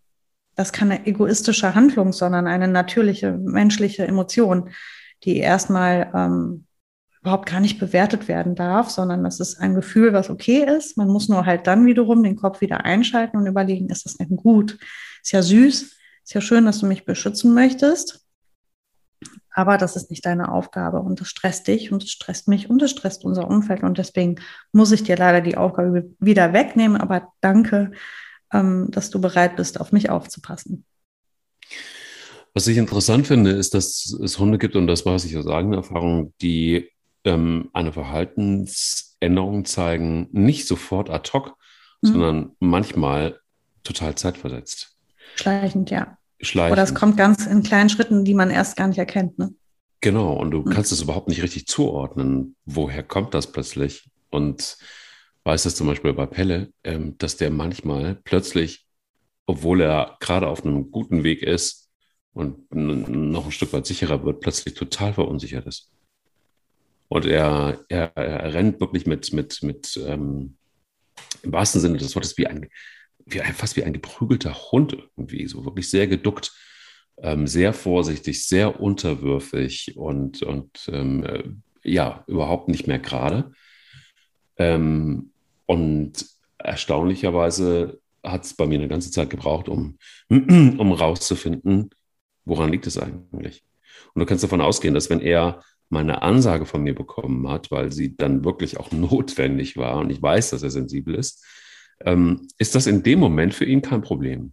[0.55, 4.71] das keine egoistische Handlung, sondern eine natürliche menschliche Emotion,
[5.25, 6.67] die erstmal ähm,
[7.23, 10.97] überhaupt gar nicht bewertet werden darf, sondern das ist ein Gefühl, was okay ist.
[10.97, 14.37] Man muss nur halt dann wiederum den Kopf wieder einschalten und überlegen, ist das denn
[14.37, 14.79] gut?
[15.23, 18.25] Ist ja süß, ist ja schön, dass du mich beschützen möchtest.
[19.53, 22.81] Aber das ist nicht deine Aufgabe und das stresst dich und es stresst mich und
[22.83, 23.83] es stresst unser Umfeld.
[23.83, 24.37] Und deswegen
[24.73, 27.01] muss ich dir leider die Aufgabe wieder wegnehmen.
[27.01, 27.93] Aber danke,
[28.53, 30.85] ähm, dass du bereit bist, auf mich aufzupassen.
[32.55, 35.79] Was ich interessant finde, ist, dass es Hunde gibt, und das weiß ich aus eigener
[35.79, 36.91] Erfahrung, die
[37.25, 41.57] ähm, eine Verhaltensänderung zeigen, nicht sofort ad hoc,
[42.03, 42.09] mhm.
[42.09, 43.41] sondern manchmal
[43.85, 44.97] total zeitversetzt.
[45.37, 46.73] Schleichend, ja schleichen.
[46.73, 49.39] Oder es kommt ganz in kleinen Schritten, die man erst gar nicht erkennt.
[49.39, 49.55] Ne?
[50.01, 50.71] Genau, und du mhm.
[50.71, 52.57] kannst es überhaupt nicht richtig zuordnen.
[52.65, 54.11] Woher kommt das plötzlich?
[54.31, 54.79] Und
[55.45, 58.87] weiß es zum Beispiel bei Pelle, ähm, dass der manchmal plötzlich,
[59.47, 61.89] obwohl er gerade auf einem guten Weg ist
[62.33, 65.91] und noch ein Stück weit sicherer wird, plötzlich total verunsichert ist.
[67.09, 70.57] Und er, er, er rennt wirklich mit, mit, mit ähm,
[71.43, 72.69] im wahrsten Sinne des Wortes wie ein,
[73.27, 76.53] wie fast wie ein geprügelter Hund irgendwie, so wirklich sehr geduckt,
[77.23, 81.45] ähm, sehr vorsichtig, sehr unterwürfig und, und ähm, äh,
[81.83, 83.53] ja, überhaupt nicht mehr gerade.
[84.57, 85.33] Ähm,
[85.67, 86.27] und
[86.59, 91.91] erstaunlicherweise hat es bei mir eine ganze Zeit gebraucht, um, um rauszufinden,
[92.45, 93.65] woran liegt es eigentlich.
[94.15, 97.93] Und du kannst davon ausgehen, dass wenn er meine Ansage von mir bekommen hat, weil
[97.93, 101.45] sie dann wirklich auch notwendig war und ich weiß, dass er sensibel ist,
[102.05, 104.53] ähm, ist das in dem Moment für ihn kein Problem.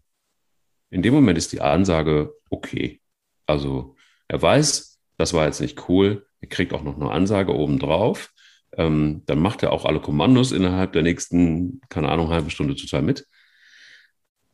[0.90, 3.02] In dem Moment ist die Ansage okay.
[3.46, 3.96] Also
[4.28, 8.32] er weiß, das war jetzt nicht cool, er kriegt auch noch eine Ansage obendrauf.
[8.74, 13.02] Ähm, dann macht er auch alle Kommandos innerhalb der nächsten, keine Ahnung, halbe Stunde total
[13.02, 13.26] mit.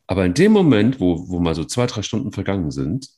[0.06, 3.08] Aber in dem Moment, wo, wo mal so zwei, drei Stunden vergangen sind,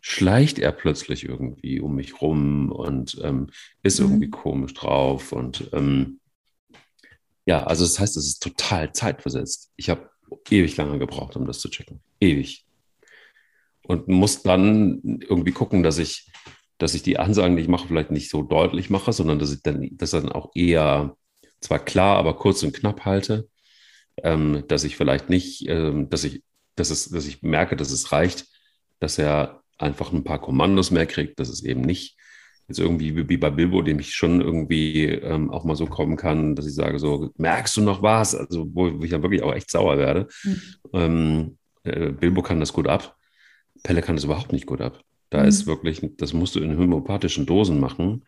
[0.00, 3.48] schleicht er plötzlich irgendwie um mich rum und ähm,
[3.82, 4.06] ist mhm.
[4.06, 6.20] irgendwie komisch drauf und ähm,
[7.46, 9.72] Ja, also das heißt, es ist total zeitversetzt.
[9.76, 10.10] Ich habe
[10.50, 12.00] ewig lange gebraucht, um das zu checken.
[12.20, 12.64] Ewig.
[13.82, 16.30] Und muss dann irgendwie gucken, dass ich,
[16.78, 19.62] dass ich die Ansagen, die ich mache, vielleicht nicht so deutlich mache, sondern dass ich
[19.62, 21.16] dann, das dann auch eher
[21.60, 23.48] zwar klar, aber kurz und knapp halte.
[24.22, 26.42] Ähm, dass ich vielleicht nicht, ähm, dass ich,
[26.76, 28.46] dass es, dass ich merke, dass es reicht,
[29.00, 32.16] dass er einfach ein paar Kommandos mehr kriegt, dass es eben nicht
[32.68, 36.54] jetzt irgendwie wie bei Bilbo, dem ich schon irgendwie ähm, auch mal so kommen kann,
[36.54, 38.34] dass ich sage so, merkst du noch was?
[38.34, 40.28] Also wo, wo ich dann wirklich auch echt sauer werde.
[40.44, 40.62] Mhm.
[40.92, 43.16] Ähm, äh, Bilbo kann das gut ab,
[43.82, 45.00] Pelle kann das überhaupt nicht gut ab.
[45.30, 45.48] Da mhm.
[45.48, 48.24] ist wirklich, das musst du in homöopathischen Dosen machen,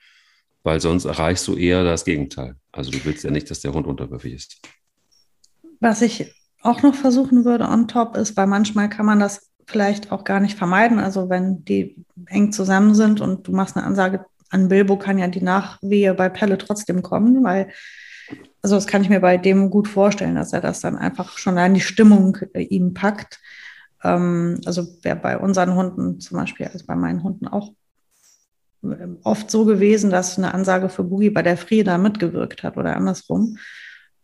[0.63, 2.57] weil sonst erreichst du eher das Gegenteil.
[2.73, 4.61] Also du willst ja nicht, dass der Hund unterwürfig ist.
[5.81, 10.13] Was ich auch noch versuchen würde on top ist, weil manchmal kann man das vielleicht
[10.13, 10.99] auch gar nicht vermeiden.
[10.99, 15.27] Also wenn die eng zusammen sind und du machst eine Ansage an Bilbo, kann ja
[15.27, 17.69] die Nachwehe bei Pelle trotzdem kommen, weil,
[18.63, 21.59] also das kann ich mir bei dem gut vorstellen, dass er das dann einfach schon
[21.59, 23.41] an die Stimmung äh, ihm packt.
[24.05, 27.73] Ähm, also wäre bei unseren Hunden zum Beispiel, also bei meinen Hunden auch
[28.85, 32.97] äh, oft so gewesen, dass eine Ansage für Boogie bei der Frieda mitgewirkt hat oder
[32.97, 33.59] andersrum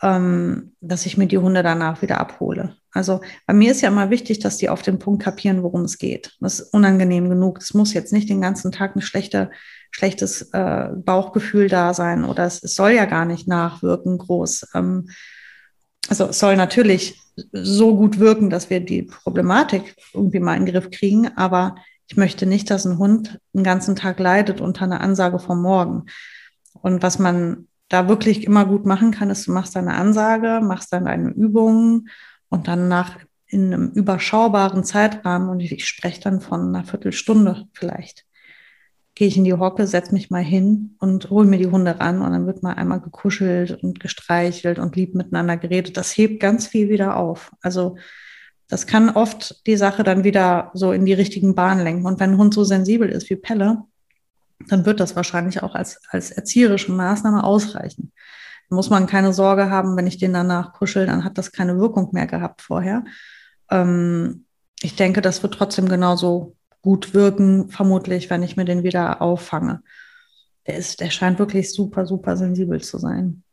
[0.03, 2.77] ähm, dass ich mir die Hunde danach wieder abhole.
[2.91, 5.99] Also bei mir ist ja immer wichtig, dass die auf den Punkt kapieren, worum es
[5.99, 6.37] geht.
[6.41, 7.59] Das ist unangenehm genug.
[7.59, 9.51] Es muss jetzt nicht den ganzen Tag ein schlechter,
[9.91, 14.69] schlechtes äh, Bauchgefühl da sein oder es, es, soll ja gar nicht nachwirken groß.
[14.75, 15.09] Ähm,
[16.09, 20.75] also es soll natürlich so gut wirken, dass wir die Problematik irgendwie mal in den
[20.75, 21.77] Griff kriegen, aber
[22.09, 26.07] ich möchte nicht, dass ein Hund den ganzen Tag leidet unter einer Ansage vom Morgen.
[26.83, 30.93] Und was man da wirklich immer gut machen kann, ist, du machst deine Ansage, machst
[30.93, 32.09] dann deine Übungen
[32.49, 37.67] und dann nach in einem überschaubaren Zeitrahmen, und ich, ich spreche dann von einer Viertelstunde
[37.75, 38.25] vielleicht,
[39.15, 42.23] gehe ich in die Hocke, setze mich mal hin und hole mir die Hunde ran
[42.23, 45.99] und dann wird mal einmal gekuschelt und gestreichelt und lieb miteinander geredet.
[45.99, 47.53] Das hebt ganz viel wieder auf.
[47.61, 47.97] Also
[48.69, 52.07] das kann oft die Sache dann wieder so in die richtigen Bahnen lenken.
[52.07, 53.83] Und wenn ein Hund so sensibel ist wie Pelle,
[54.69, 58.13] dann wird das wahrscheinlich auch als, als erzieherische Maßnahme ausreichen.
[58.69, 61.79] Da muss man keine Sorge haben, wenn ich den danach kuschel, dann hat das keine
[61.79, 63.05] Wirkung mehr gehabt vorher.
[63.71, 64.47] Ähm,
[64.81, 69.83] ich denke, das wird trotzdem genauso gut wirken, vermutlich, wenn ich mir den wieder auffange.
[70.67, 73.45] Der, ist, der scheint wirklich super, super sensibel zu sein.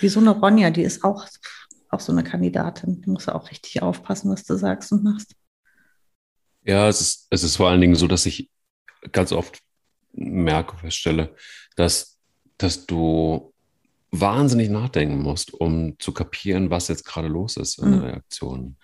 [0.00, 1.26] Wie so eine Ronja, die ist auch,
[1.88, 3.02] auch so eine Kandidatin.
[3.02, 5.34] Du musst auch richtig aufpassen, was du sagst und machst.
[6.64, 8.50] Ja, es ist, es ist vor allen Dingen so, dass ich
[9.10, 9.60] ganz oft
[10.12, 11.34] merke, feststelle,
[11.76, 12.18] dass,
[12.58, 13.52] dass du
[14.10, 17.92] wahnsinnig nachdenken musst, um zu kapieren, was jetzt gerade los ist in mhm.
[17.92, 18.76] der Reaktion.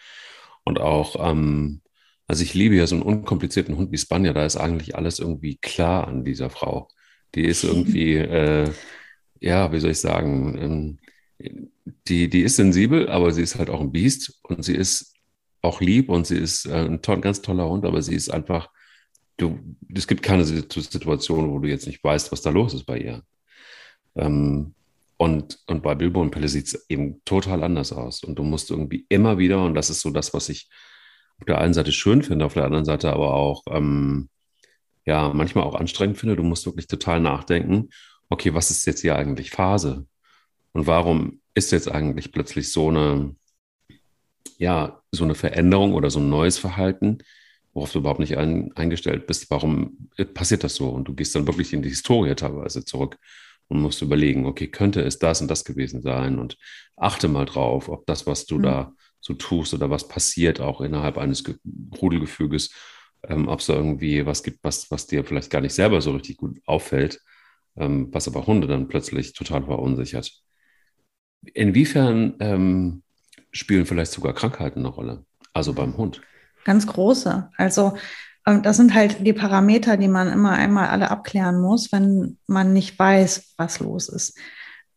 [0.64, 1.82] Und auch, ähm,
[2.26, 5.56] also ich liebe ja so einen unkomplizierten Hund wie Spanier, da ist eigentlich alles irgendwie
[5.56, 6.88] klar an dieser Frau.
[7.34, 8.70] Die ist irgendwie, äh,
[9.40, 10.98] ja, wie soll ich sagen, ähm,
[12.08, 15.14] die, die ist sensibel, aber sie ist halt auch ein Biest und sie ist
[15.62, 18.70] auch lieb und sie ist äh, ein toll, ganz toller Hund, aber sie ist einfach
[19.38, 19.58] du,
[19.94, 23.22] es gibt keine Situation, wo du jetzt nicht weißt, was da los ist bei ihr.
[24.16, 24.74] Ähm,
[25.16, 28.22] und, und bei Bilbo und Pelle sieht es eben total anders aus.
[28.22, 30.68] Und du musst irgendwie immer wieder, und das ist so das, was ich
[31.40, 34.28] auf der einen Seite schön finde, auf der anderen Seite aber auch, ähm,
[35.06, 37.88] ja, manchmal auch anstrengend finde, du musst wirklich total nachdenken,
[38.28, 40.06] okay, was ist jetzt hier eigentlich Phase?
[40.72, 43.34] Und warum ist jetzt eigentlich plötzlich so eine,
[44.58, 47.18] ja, so eine Veränderung oder so ein neues Verhalten,
[47.78, 50.88] worauf du überhaupt nicht ein, eingestellt bist, warum passiert das so?
[50.88, 53.16] Und du gehst dann wirklich in die Historie teilweise zurück
[53.68, 56.40] und musst überlegen, okay, könnte es das und das gewesen sein?
[56.40, 56.58] Und
[56.96, 58.62] achte mal drauf, ob das, was du mhm.
[58.62, 61.44] da so tust oder was passiert auch innerhalb eines
[62.02, 62.74] Rudelgefüges,
[63.28, 66.10] ähm, ob es da irgendwie was gibt, was, was dir vielleicht gar nicht selber so
[66.10, 67.20] richtig gut auffällt,
[67.76, 70.32] ähm, was aber Hunde dann plötzlich total verunsichert.
[71.54, 73.02] Inwiefern ähm,
[73.52, 75.24] spielen vielleicht sogar Krankheiten eine Rolle?
[75.52, 76.22] Also beim Hund
[76.68, 77.50] ganz große.
[77.56, 77.94] Also
[78.46, 82.72] ähm, das sind halt die Parameter, die man immer einmal alle abklären muss, wenn man
[82.72, 84.38] nicht weiß, was los ist.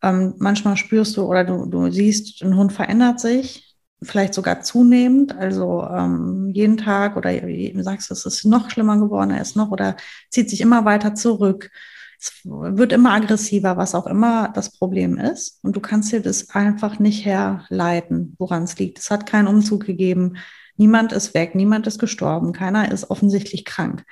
[0.02, 5.34] Ähm, manchmal spürst du oder du, du siehst, ein Hund verändert sich, vielleicht sogar zunehmend,
[5.36, 9.70] also ähm, jeden Tag oder du sagst, es ist noch schlimmer geworden, er ist noch
[9.70, 9.96] oder
[10.28, 11.70] zieht sich immer weiter zurück.
[12.18, 15.58] Es wird immer aggressiver, was auch immer das Problem ist.
[15.62, 18.98] Und du kannst dir das einfach nicht herleiten, woran es liegt.
[18.98, 20.36] Es hat keinen Umzug gegeben.
[20.76, 24.04] Niemand ist weg, niemand ist gestorben, keiner ist offensichtlich krank.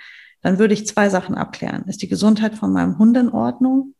[0.42, 1.85] Dann würde ich zwei Sachen abklären.
[1.85, 3.94] Ist die Gesundheit von meinem Hund in Ordnung?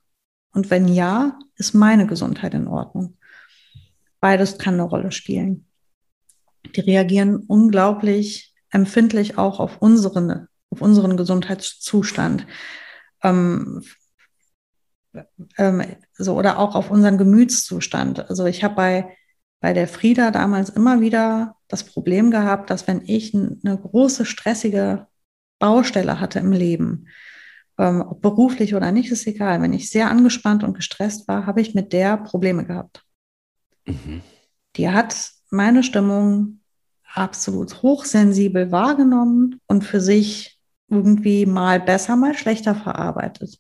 [0.53, 3.17] Und wenn ja, ist meine Gesundheit in Ordnung?
[4.21, 5.67] Beides kann eine Rolle spielen.
[6.77, 12.47] Die reagieren unglaublich empfindlich auch auf unseren, auf unseren Gesundheitszustand.
[13.23, 13.83] Ähm,
[15.59, 15.83] ähm,
[16.17, 18.29] so oder auch auf unseren Gemütszustand.
[18.29, 19.17] Also ich habe bei,
[19.61, 25.07] bei der Frieda damals immer wieder das Problem gehabt, dass wenn ich eine große, stressige
[25.59, 27.07] Baustelle hatte im Leben,
[27.79, 29.63] ähm, ob beruflich oder nicht, ist egal.
[29.63, 33.05] Wenn ich sehr angespannt und gestresst war, habe ich mit der Probleme gehabt.
[33.87, 34.21] Mhm.
[34.77, 36.61] Die hat meine Stimmung
[37.15, 43.59] absolut hochsensibel wahrgenommen und für sich irgendwie mal besser, mal schlechter verarbeitet.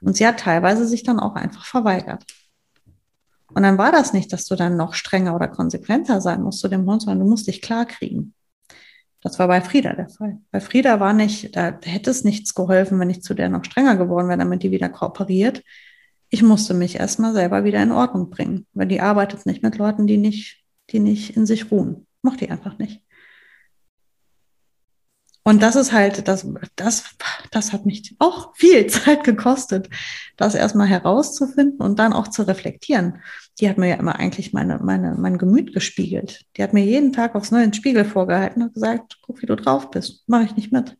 [0.00, 2.24] Und sie hat teilweise sich dann auch einfach verweigert.
[3.54, 6.68] Und dann war das nicht, dass du dann noch strenger oder konsequenter sein musst zu
[6.68, 8.34] dem Hund, sondern du musst dich klar kriegen.
[9.22, 10.38] Das war bei Frieda der Fall.
[10.50, 13.96] Bei Frieda war nicht, da hätte es nichts geholfen, wenn ich zu der noch strenger
[13.96, 15.62] geworden wäre, damit die wieder kooperiert.
[16.30, 20.06] Ich musste mich erstmal selber wieder in Ordnung bringen, weil die arbeitet nicht mit Leuten,
[20.06, 22.06] die nicht, die nicht in sich ruhen.
[22.22, 23.02] Mochte die einfach nicht.
[25.42, 27.04] Und das ist halt, das, das,
[27.50, 29.88] das hat mich auch viel Zeit gekostet,
[30.36, 33.22] das erstmal herauszufinden und dann auch zu reflektieren.
[33.58, 36.44] Die hat mir ja immer eigentlich meine, meine, mein Gemüt gespiegelt.
[36.56, 39.90] Die hat mir jeden Tag aufs neue Spiegel vorgehalten und gesagt, guck, wie du drauf
[39.90, 40.28] bist.
[40.28, 40.96] Mache ich nicht mit.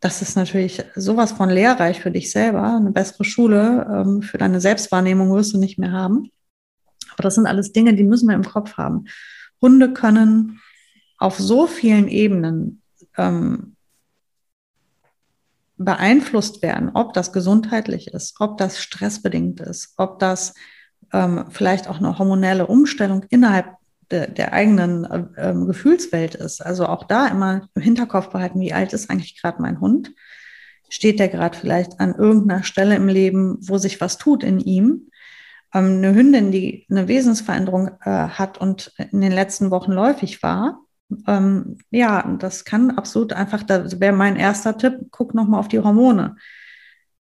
[0.00, 2.76] Das ist natürlich sowas von lehrreich für dich selber.
[2.76, 6.30] Eine bessere Schule ähm, für deine Selbstwahrnehmung wirst du nicht mehr haben.
[7.12, 9.04] Aber das sind alles Dinge, die müssen wir im Kopf haben.
[9.60, 10.60] Hunde können
[11.22, 12.82] auf so vielen Ebenen
[13.16, 13.76] ähm,
[15.76, 20.54] beeinflusst werden, ob das gesundheitlich ist, ob das stressbedingt ist, ob das
[21.12, 23.76] ähm, vielleicht auch eine hormonelle Umstellung innerhalb
[24.10, 26.60] de, der eigenen äh, ähm, Gefühlswelt ist.
[26.60, 30.12] Also auch da immer im Hinterkopf behalten, wie alt ist eigentlich gerade mein Hund?
[30.88, 35.08] Steht der gerade vielleicht an irgendeiner Stelle im Leben, wo sich was tut in ihm?
[35.72, 40.81] Ähm, eine Hündin, die eine Wesensveränderung äh, hat und in den letzten Wochen läufig war,
[41.26, 45.80] ähm, ja, das kann absolut einfach, da wäre mein erster Tipp, guck nochmal auf die
[45.80, 46.36] Hormone.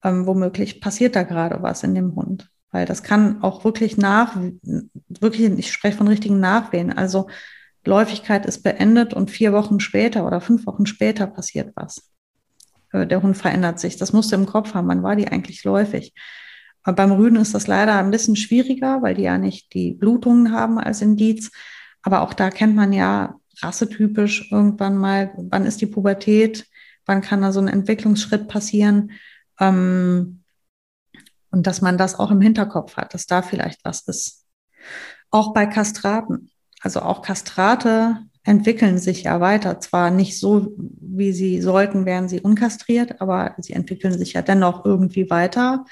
[0.03, 2.49] Ähm, womöglich passiert da gerade was in dem Hund.
[2.71, 4.37] Weil das kann auch wirklich nach,
[5.07, 6.91] wirklich, ich spreche von richtigen Nachwehen.
[6.91, 7.27] Also
[7.85, 12.11] Läufigkeit ist beendet und vier Wochen später oder fünf Wochen später passiert was.
[12.91, 13.97] Äh, der Hund verändert sich.
[13.97, 14.87] Das musst du im Kopf haben.
[14.87, 16.13] Wann war die eigentlich läufig?
[16.83, 20.51] Aber beim Rüden ist das leider ein bisschen schwieriger, weil die ja nicht die Blutungen
[20.51, 21.51] haben als Indiz.
[22.03, 26.67] Aber auch da kennt man ja rassetypisch irgendwann mal, wann ist die Pubertät,
[27.05, 29.11] wann kann da so ein Entwicklungsschritt passieren.
[29.59, 30.41] Ähm,
[31.51, 34.45] und dass man das auch im Hinterkopf hat, dass da vielleicht was ist.
[35.31, 36.49] Auch bei Kastraten.
[36.81, 39.79] Also auch Kastrate entwickeln sich ja weiter.
[39.79, 44.85] Zwar nicht so, wie sie sollten, wären sie unkastriert, aber sie entwickeln sich ja dennoch
[44.85, 45.85] irgendwie weiter.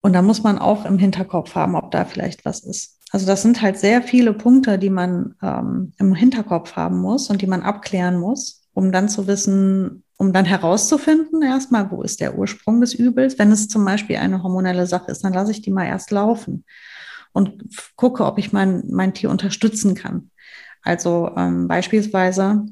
[0.00, 2.97] Und da muss man auch im Hinterkopf haben, ob da vielleicht was ist.
[3.10, 7.40] Also das sind halt sehr viele Punkte, die man ähm, im Hinterkopf haben muss und
[7.40, 12.36] die man abklären muss, um dann zu wissen, um dann herauszufinden, erstmal, wo ist der
[12.36, 13.38] Ursprung des Übels.
[13.38, 16.64] Wenn es zum Beispiel eine hormonelle Sache ist, dann lasse ich die mal erst laufen
[17.32, 17.64] und
[17.96, 20.30] gucke, ob ich mein, mein Tier unterstützen kann.
[20.82, 22.66] Also ähm, beispielsweise,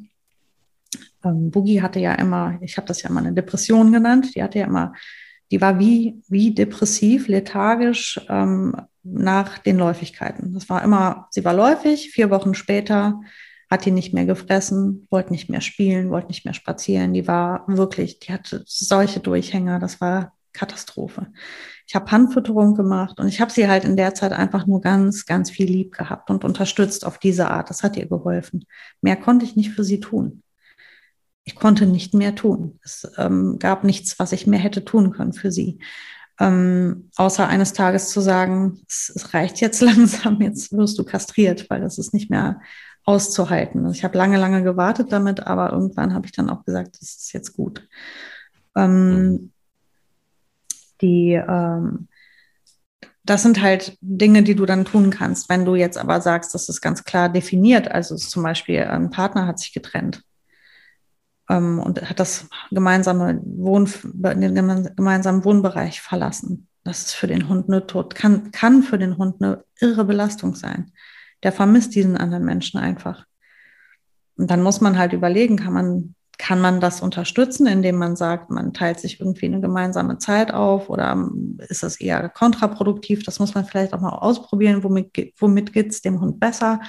[1.25, 4.59] ähm, Boogie hatte ja immer, ich habe das ja mal eine Depression genannt, die hatte
[4.59, 4.93] ja immer,
[5.51, 10.53] die war wie, wie depressiv, lethargisch, ähm, nach den Läufigkeiten.
[10.55, 13.21] Das war immer, sie war läufig, vier Wochen später
[13.71, 17.13] hat die nicht mehr gefressen, wollte nicht mehr spielen, wollte nicht mehr spazieren.
[17.15, 21.27] Die war wirklich, die hatte solche Durchhänger, das war Katastrophe.
[21.87, 25.27] Ich habe Handfütterung gemacht und ich habe sie halt in der Zeit einfach nur ganz,
[25.27, 27.71] ganz viel lieb gehabt und unterstützt auf diese Art.
[27.71, 28.67] Das hat ihr geholfen.
[29.03, 30.43] Mehr konnte ich nicht für sie tun.
[31.47, 32.79] Ich konnte nicht mehr tun.
[32.83, 35.79] Es ähm, gab nichts, was ich mehr hätte tun können für sie
[36.39, 41.69] ähm, außer eines Tages zu sagen, es, es, reicht jetzt langsam, jetzt wirst du kastriert,
[41.71, 42.61] weil das ist nicht mehr
[43.05, 43.85] auszuhalten.
[43.85, 47.17] Also ich habe lange, lange gewartet damit, aber irgendwann habe ich dann auch gesagt, das
[47.17, 47.89] ist jetzt gut.
[48.75, 49.53] Ähm,
[51.01, 52.09] die, ähm,
[53.23, 55.49] das sind halt Dinge, die du dann tun kannst.
[55.49, 59.47] Wenn du jetzt aber sagst, das ist ganz klar definiert, also zum Beispiel ein Partner
[59.47, 60.23] hat sich getrennt
[61.49, 64.55] ähm, und hat das gemeinsame Wohn den
[64.97, 66.69] gemeinsamen Wohnbereich verlassen.
[66.85, 70.55] Das ist für den Hund eine Tod, kann, kann für den Hund eine irre Belastung
[70.55, 70.93] sein.
[71.43, 73.25] Der vermisst diesen anderen Menschen einfach.
[74.37, 78.51] Und dann muss man halt überlegen, kann man, kann man das unterstützen, indem man sagt,
[78.51, 81.29] man teilt sich irgendwie eine gemeinsame Zeit auf oder
[81.69, 83.25] ist das eher kontraproduktiv?
[83.25, 86.81] Das muss man vielleicht auch mal ausprobieren, womit, womit geht es dem Hund besser.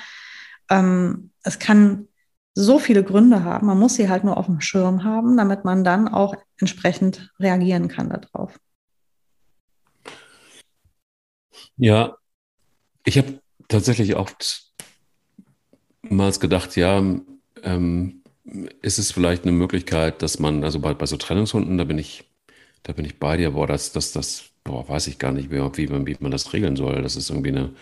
[0.70, 2.08] Ähm, es kann
[2.60, 3.67] so viele Gründe haben.
[3.67, 7.88] Man muss sie halt nur auf dem Schirm haben, damit man dann auch entsprechend reagieren
[7.88, 8.60] kann darauf.
[11.78, 12.17] Ja,
[13.04, 14.72] ich habe tatsächlich oft
[16.02, 17.04] mal gedacht, ja,
[17.63, 18.24] ähm,
[18.82, 22.28] ist es vielleicht eine Möglichkeit, dass man, also bei, bei so Trennungshunden, da bin ich
[22.88, 25.58] da bin ich bei dir, boah, das, das, das, boah, weiß ich gar nicht, wie,
[25.58, 27.02] wie, man, wie man das regeln soll.
[27.02, 27.74] Das ist irgendwie eine,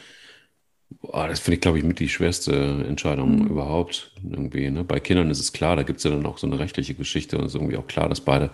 [1.02, 3.48] boah, das finde ich, glaube ich, mit die schwerste Entscheidung mhm.
[3.48, 4.12] überhaupt.
[4.24, 4.84] Irgendwie, ne?
[4.84, 7.38] Bei Kindern ist es klar, da gibt es ja dann auch so eine rechtliche Geschichte
[7.38, 8.52] und es ist irgendwie auch klar, dass beide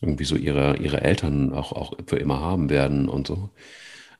[0.00, 3.50] irgendwie so ihre, ihre Eltern auch, auch für immer haben werden und so.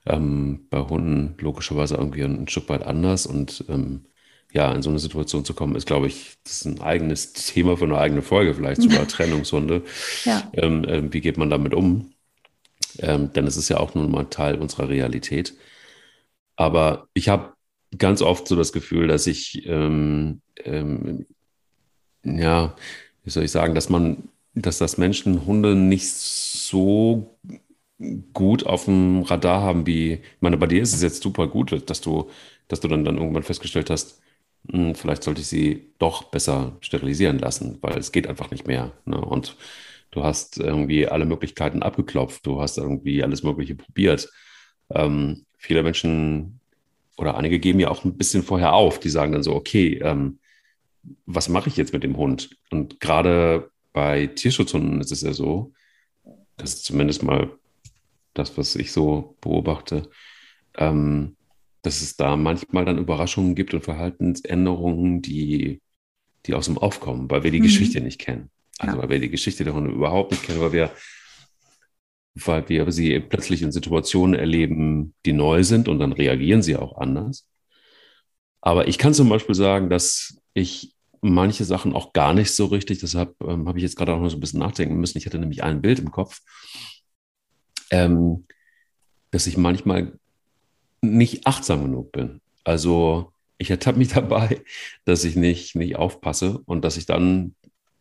[0.05, 4.05] Ähm, bei Hunden logischerweise irgendwie ein, Stück weit anders und ähm,
[4.53, 7.75] ja, in so eine Situation zu kommen, ist, glaube ich, das ist ein eigenes Thema
[7.77, 9.83] für eine eigene Folge, vielleicht sogar Trennungshunde.
[10.23, 10.49] Ja.
[10.53, 12.13] Ähm, äh, wie geht man damit um?
[12.99, 15.53] Ähm, denn es ist ja auch nun mal Teil unserer Realität.
[16.57, 17.53] Aber ich habe
[17.97, 21.27] ganz oft so das Gefühl, dass ich, ähm, ähm,
[22.23, 22.75] ja,
[23.23, 27.39] wie soll ich sagen, dass man, dass das Menschen Hunde nicht so
[28.33, 31.89] gut auf dem Radar haben wie, ich meine, bei dir ist es jetzt super gut,
[31.89, 32.29] dass du,
[32.67, 34.21] dass du dann, dann irgendwann festgestellt hast,
[34.71, 38.93] hm, vielleicht sollte ich sie doch besser sterilisieren lassen, weil es geht einfach nicht mehr.
[39.05, 39.19] Ne?
[39.19, 39.57] Und
[40.11, 44.29] du hast irgendwie alle Möglichkeiten abgeklopft, du hast irgendwie alles Mögliche probiert.
[44.93, 46.59] Ähm, viele Menschen
[47.17, 50.39] oder einige geben ja auch ein bisschen vorher auf, die sagen dann so, okay, ähm,
[51.25, 52.57] was mache ich jetzt mit dem Hund?
[52.69, 55.73] Und gerade bei Tierschutzhunden ist es ja so,
[56.57, 57.51] dass zumindest mal
[58.33, 60.09] das, was ich so beobachte,
[60.75, 61.35] ähm,
[61.81, 65.81] dass es da manchmal dann Überraschungen gibt und Verhaltensänderungen, die,
[66.45, 67.63] die aus dem Aufkommen, weil wir die mhm.
[67.63, 68.49] Geschichte nicht kennen.
[68.79, 69.01] Also ja.
[69.01, 70.91] weil wir die Geschichte der Hunde überhaupt nicht kennen, weil wir,
[72.45, 76.97] weil wir sie plötzlich in Situationen erleben, die neu sind und dann reagieren sie auch
[76.97, 77.47] anders.
[78.61, 82.99] Aber ich kann zum Beispiel sagen, dass ich manche Sachen auch gar nicht so richtig,
[82.99, 85.17] deshalb ähm, habe ich jetzt gerade auch noch so ein bisschen nachdenken müssen.
[85.17, 86.41] Ich hatte nämlich ein Bild im Kopf,
[87.91, 88.45] ähm,
[89.31, 90.13] dass ich manchmal
[91.01, 92.41] nicht achtsam genug bin.
[92.63, 94.61] Also ich ertappe mich dabei,
[95.05, 97.55] dass ich nicht, nicht aufpasse und dass ich dann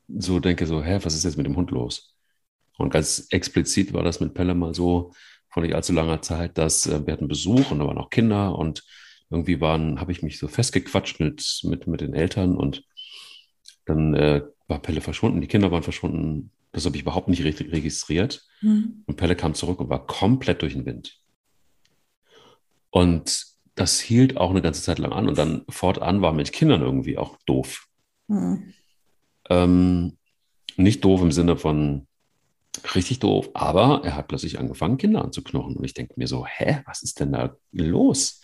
[0.09, 2.15] so denke, so, hä, was ist jetzt mit dem Hund los?
[2.79, 5.12] Und ganz explizit war das mit Pelle mal so
[5.49, 8.59] vor nicht allzu langer Zeit, dass äh, wir hatten Besuch und da waren auch Kinder
[8.59, 8.85] und
[9.31, 12.85] irgendwie waren, habe ich mich so festgequatscht mit, mit, mit den Eltern und
[13.87, 16.51] dann äh, war Pelle verschwunden, die Kinder waren verschwunden.
[16.73, 18.45] Das habe ich überhaupt nicht richtig registriert.
[18.61, 19.03] Mhm.
[19.07, 21.19] Und Pelle kam zurück und war komplett durch den Wind.
[22.91, 26.83] Und das hielt auch eine ganze Zeit lang an und dann fortan war mit Kindern
[26.83, 27.87] irgendwie auch doof.
[28.29, 28.75] Mhm.
[29.49, 30.19] Ähm,
[30.77, 32.06] nicht doof im Sinne von
[32.95, 35.77] richtig doof, aber er hat plötzlich angefangen, Kinder anzuknochen.
[35.77, 38.41] Und ich denke mir so, hä, was ist denn da los?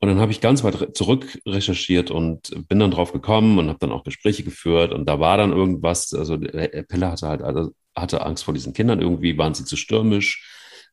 [0.00, 3.80] Und dann habe ich ganz weit zurück recherchiert und bin dann drauf gekommen und habe
[3.80, 4.92] dann auch Gespräche geführt.
[4.92, 9.00] Und da war dann irgendwas, also Pelle hatte halt also hatte Angst vor diesen Kindern,
[9.00, 10.44] irgendwie waren sie zu stürmisch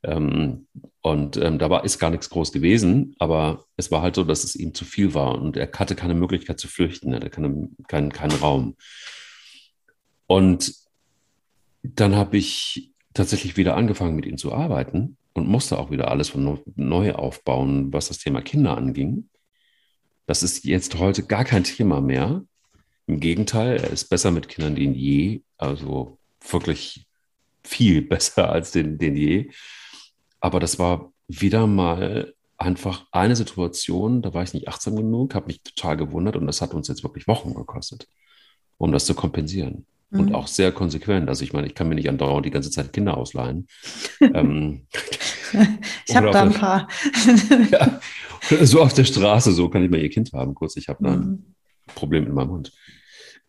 [0.04, 0.68] ähm,
[1.02, 4.44] und ähm, da war, ist gar nichts groß gewesen, aber es war halt so, dass
[4.44, 7.70] es ihm zu viel war und er hatte keine Möglichkeit zu flüchten, er hatte keine,
[7.88, 8.76] keinen, keinen Raum.
[10.28, 10.74] Und
[11.93, 16.30] dann habe ich tatsächlich wieder angefangen, mit ihm zu arbeiten und musste auch wieder alles
[16.30, 19.30] von neu aufbauen, was das Thema Kinder anging.
[20.26, 22.43] Das ist jetzt heute gar kein Thema mehr.
[23.08, 26.17] Im Gegenteil, er ist besser mit Kindern denn je, also
[26.50, 27.06] wirklich
[27.63, 29.52] viel besser als denn, denn je.
[30.39, 35.48] Aber das war wieder mal einfach eine Situation, da war ich nicht achtsam genug, habe
[35.48, 38.08] mich total gewundert und das hat uns jetzt wirklich Wochen gekostet,
[38.78, 39.86] um das zu kompensieren.
[40.10, 40.20] Mhm.
[40.20, 41.30] Und auch sehr konsequent.
[41.30, 43.68] Also ich meine, ich kann mir nicht andauernd die ganze Zeit Kinder ausleihen.
[44.22, 44.88] ähm,
[46.06, 46.88] ich habe da ein paar.
[47.72, 48.00] ja,
[48.63, 50.54] so auf der Straße, so kann ich mal ihr Kind haben.
[50.54, 51.44] Kurz, ich habe da ein mhm.
[51.96, 52.72] Problem mit meinem Hund.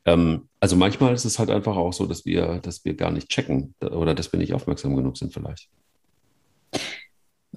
[0.05, 3.29] Ähm, also manchmal ist es halt einfach auch so, dass wir, dass wir gar nicht
[3.29, 5.69] checken oder dass wir nicht aufmerksam genug sind vielleicht.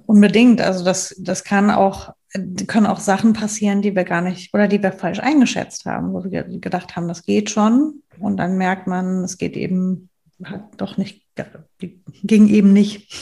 [0.06, 0.60] Unbedingt.
[0.60, 2.12] Also das, das kann auch,
[2.66, 6.24] können auch Sachen passieren, die wir gar nicht oder die wir falsch eingeschätzt haben, wo
[6.24, 8.02] wir gedacht haben, das geht schon.
[8.20, 10.10] Und dann merkt man, es geht eben
[10.44, 11.26] hat doch nicht,
[12.22, 13.12] ging eben nicht.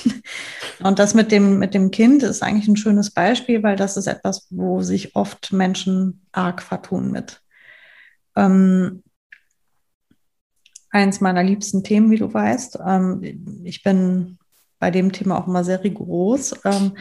[0.81, 4.07] Und das mit dem, mit dem Kind ist eigentlich ein schönes Beispiel, weil das ist
[4.07, 7.43] etwas, wo sich oft Menschen arg vertun mit.
[8.37, 9.03] Ähm,
[10.91, 12.79] eins meiner liebsten Themen, wie du weißt.
[12.87, 14.39] Ähm, ich bin
[14.79, 16.55] bei dem Thema auch immer sehr rigoros.
[16.65, 16.97] Ähm,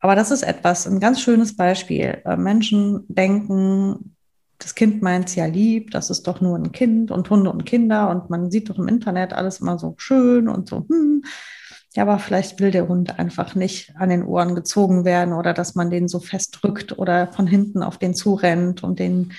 [0.00, 2.20] aber das ist etwas, ein ganz schönes Beispiel.
[2.24, 4.16] Äh, Menschen denken,
[4.60, 7.66] das Kind meint es ja lieb, das ist doch nur ein Kind und Hunde und
[7.66, 11.24] Kinder und man sieht doch im Internet alles immer so schön und so, hm.
[11.94, 15.74] Ja, aber vielleicht will der Hund einfach nicht an den Ohren gezogen werden oder dass
[15.74, 19.32] man den so festdrückt oder von hinten auf den zurennt und den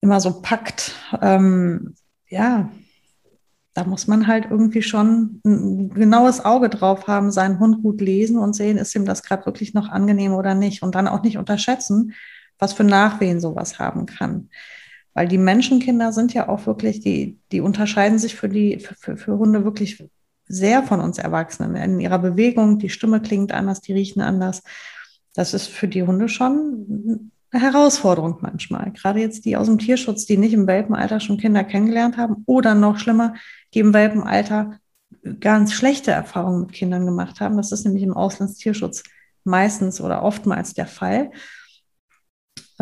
[0.00, 0.92] immer so packt.
[1.20, 1.94] Ähm,
[2.28, 2.70] ja,
[3.74, 8.38] da muss man halt irgendwie schon ein genaues Auge drauf haben, seinen Hund gut lesen
[8.38, 10.82] und sehen, ist ihm das gerade wirklich noch angenehm oder nicht.
[10.82, 12.14] Und dann auch nicht unterschätzen,
[12.62, 14.48] was für Nachwehen sowas haben kann.
[15.14, 19.36] Weil die Menschenkinder sind ja auch wirklich, die, die unterscheiden sich für die, für, für
[19.36, 20.08] Hunde wirklich
[20.46, 21.74] sehr von uns Erwachsenen.
[21.74, 24.62] In ihrer Bewegung, die Stimme klingt anders, die riechen anders.
[25.34, 28.92] Das ist für die Hunde schon eine Herausforderung manchmal.
[28.92, 32.74] Gerade jetzt die aus dem Tierschutz, die nicht im Welpenalter schon Kinder kennengelernt haben oder
[32.76, 33.34] noch schlimmer,
[33.74, 34.78] die im Welpenalter
[35.40, 37.56] ganz schlechte Erfahrungen mit Kindern gemacht haben.
[37.56, 39.02] Das ist nämlich im Auslandstierschutz
[39.42, 41.32] meistens oder oftmals der Fall.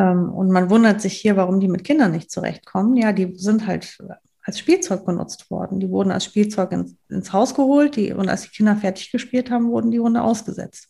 [0.00, 2.96] Ähm, und man wundert sich hier, warum die mit Kindern nicht zurechtkommen.
[2.96, 3.98] Ja, die sind halt
[4.42, 5.78] als Spielzeug benutzt worden.
[5.78, 9.50] Die wurden als Spielzeug ins, ins Haus geholt die, und als die Kinder fertig gespielt
[9.50, 10.88] haben, wurden die Hunde ausgesetzt.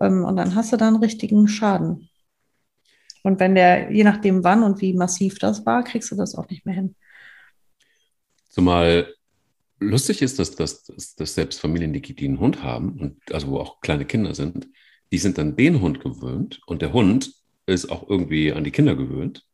[0.00, 2.08] Ähm, und dann hast du da einen richtigen Schaden.
[3.22, 6.48] Und wenn der, je nachdem wann und wie massiv das war, kriegst du das auch
[6.48, 6.96] nicht mehr hin.
[8.48, 9.14] Zumal
[9.78, 13.58] lustig ist, dass, dass, dass, selbst Familien, die, die einen Hund haben, und also wo
[13.58, 14.68] auch kleine Kinder sind,
[15.12, 18.96] die sind dann den Hund gewöhnt und der Hund ist auch irgendwie an die Kinder
[18.96, 19.44] gewöhnt.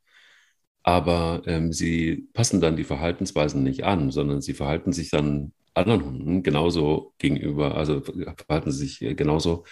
[0.82, 6.04] Aber ähm, sie passen dann die Verhaltensweisen nicht an, sondern sie verhalten sich dann anderen
[6.04, 9.64] Hunden genauso gegenüber, also verhalten sie sich genauso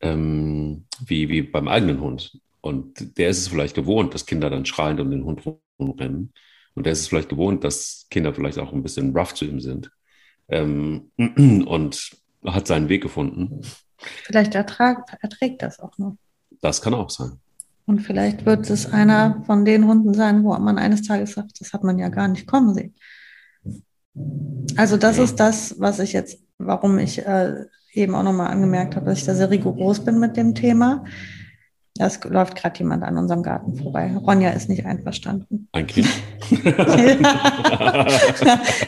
[0.00, 2.38] ähm, wie, wie beim eigenen Hund.
[2.60, 5.42] Und der ist es vielleicht gewohnt, dass Kinder dann schreiend um den Hund
[5.78, 6.32] rumrennen.
[6.74, 9.60] Und der ist es vielleicht gewohnt, dass Kinder vielleicht auch ein bisschen rough zu ihm
[9.60, 9.90] sind.
[10.48, 11.10] Ähm,
[11.66, 12.10] und
[12.44, 13.62] hat seinen Weg gefunden.
[13.98, 16.16] Vielleicht ertrag, erträgt das auch noch.
[16.60, 17.32] Das kann auch sein.
[17.86, 21.72] Und vielleicht wird es einer von den Hunden sein, wo man eines Tages sagt, das
[21.72, 22.94] hat man ja gar nicht kommen sehen.
[24.76, 29.06] Also das ist das, was ich jetzt, warum ich äh, eben auch nochmal angemerkt habe,
[29.06, 31.04] dass ich da sehr rigoros bin mit dem Thema.
[31.98, 34.16] Es läuft gerade jemand an unserem Garten vorbei.
[34.16, 35.68] Ronja ist nicht einverstanden.
[35.72, 36.08] Ein Kind?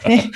[0.07, 0.31] nee,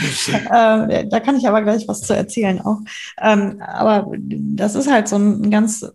[0.51, 2.81] äh, da kann ich aber gleich was zu erzählen auch.
[3.23, 5.87] Ähm, aber das ist halt so ein ganz,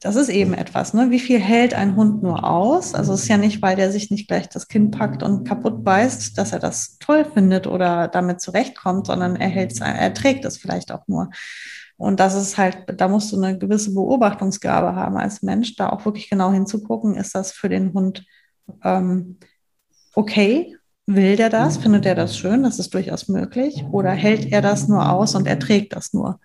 [0.00, 0.94] das ist eben etwas.
[0.94, 1.10] Ne?
[1.10, 2.94] Wie viel hält ein Hund nur aus?
[2.94, 5.84] Also es ist ja nicht, weil der sich nicht gleich das Kind packt und kaputt
[5.84, 10.56] beißt, dass er das toll findet oder damit zurechtkommt, sondern er, hält, er trägt es
[10.56, 11.30] vielleicht auch nur.
[11.96, 16.04] Und das ist halt, da musst du eine gewisse Beobachtungsgabe haben als Mensch, da auch
[16.04, 18.24] wirklich genau hinzugucken, ist das für den Hund
[18.84, 19.38] ähm,
[20.14, 20.77] okay?
[21.10, 21.78] Will der das?
[21.78, 22.62] Findet er das schön?
[22.62, 23.82] Das ist durchaus möglich.
[23.92, 26.38] Oder hält er das nur aus und er trägt das nur?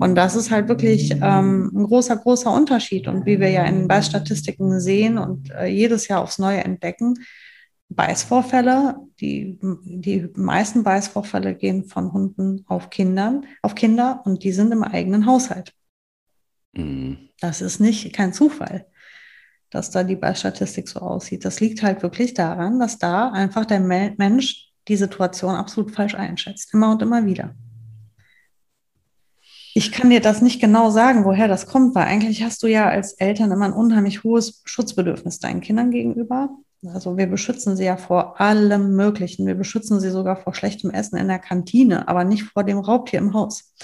[0.00, 3.06] Und das ist halt wirklich ähm, ein großer, großer Unterschied.
[3.06, 7.14] Und wie wir ja in Beißstatistiken sehen und äh, jedes Jahr aufs Neue entdecken,
[7.88, 14.72] Beißvorfälle, die, die meisten Beißvorfälle gehen von Hunden auf Kindern, auf Kinder und die sind
[14.72, 15.72] im eigenen Haushalt.
[16.72, 17.28] Mhm.
[17.40, 18.86] Das ist nicht kein Zufall,
[19.74, 21.44] dass da die Beißstatistik so aussieht.
[21.44, 26.72] Das liegt halt wirklich daran, dass da einfach der Mensch die Situation absolut falsch einschätzt,
[26.72, 27.54] immer und immer wieder.
[29.74, 32.88] Ich kann dir das nicht genau sagen, woher das kommt, weil eigentlich hast du ja
[32.88, 36.50] als Eltern immer ein unheimlich hohes Schutzbedürfnis deinen Kindern gegenüber.
[36.86, 39.48] Also wir beschützen sie ja vor allem Möglichen.
[39.48, 43.18] Wir beschützen sie sogar vor schlechtem Essen in der Kantine, aber nicht vor dem Raubtier
[43.18, 43.74] im Haus.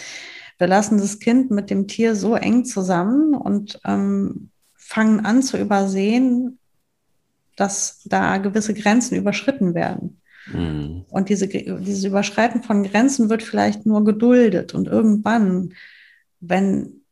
[0.59, 4.49] Wir lassen das Kind mit dem Tier so eng zusammen und ähm,
[4.91, 6.59] fangen an zu übersehen,
[7.55, 10.20] dass da gewisse Grenzen überschritten werden.
[10.53, 11.05] Mhm.
[11.09, 14.74] Und diese, dieses Überschreiten von Grenzen wird vielleicht nur geduldet.
[14.74, 15.74] Und irgendwann,
[16.41, 17.03] wenn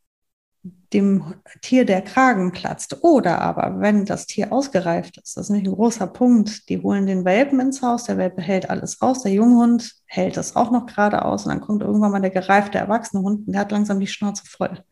[0.93, 3.05] dem Tier der Kragen platzt.
[3.05, 7.07] Oder aber, wenn das Tier ausgereift ist, das ist nämlich ein großer Punkt, die holen
[7.07, 10.87] den Welpen ins Haus, der Welpe hält alles raus, der Junghund hält das auch noch
[10.87, 14.01] gerade aus und dann kommt irgendwann mal der gereifte erwachsene Hund und der hat langsam
[14.01, 14.83] die Schnauze voll.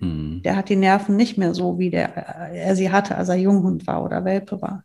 [0.00, 0.42] Mhm.
[0.42, 3.86] Der hat die Nerven nicht mehr so, wie der, er sie hatte, als er Junghund
[3.86, 4.84] war oder Welpe war.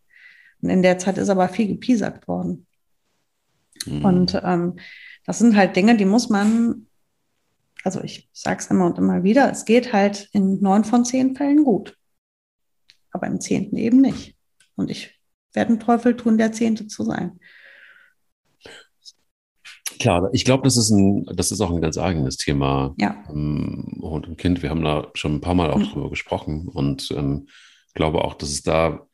[0.61, 2.67] Und in der Zeit ist aber viel gepiesackt worden.
[3.85, 4.05] Mhm.
[4.05, 4.75] Und ähm,
[5.25, 6.85] das sind halt Dinge, die muss man
[7.85, 11.35] also ich sage es immer und immer wieder, es geht halt in neun von zehn
[11.35, 11.95] Fällen gut.
[13.11, 14.35] Aber im zehnten eben nicht.
[14.75, 15.21] Und ich
[15.53, 17.39] werde einen Teufel tun, der Zehnte zu sein.
[19.99, 22.93] Klar, ich glaube, das ist ein, das ist auch ein ganz eigenes Thema.
[22.97, 23.23] Ja.
[23.29, 24.61] Ähm, Hund und Kind.
[24.63, 25.85] Wir haben da schon ein paar Mal auch mhm.
[25.85, 27.47] drüber gesprochen und ähm,
[27.93, 29.07] glaube auch, dass es da,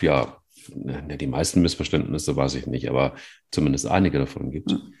[0.00, 0.36] ja,
[0.74, 3.14] die meisten Missverständnisse weiß ich nicht, aber
[3.50, 4.72] zumindest einige davon gibt.
[4.72, 4.94] Mhm.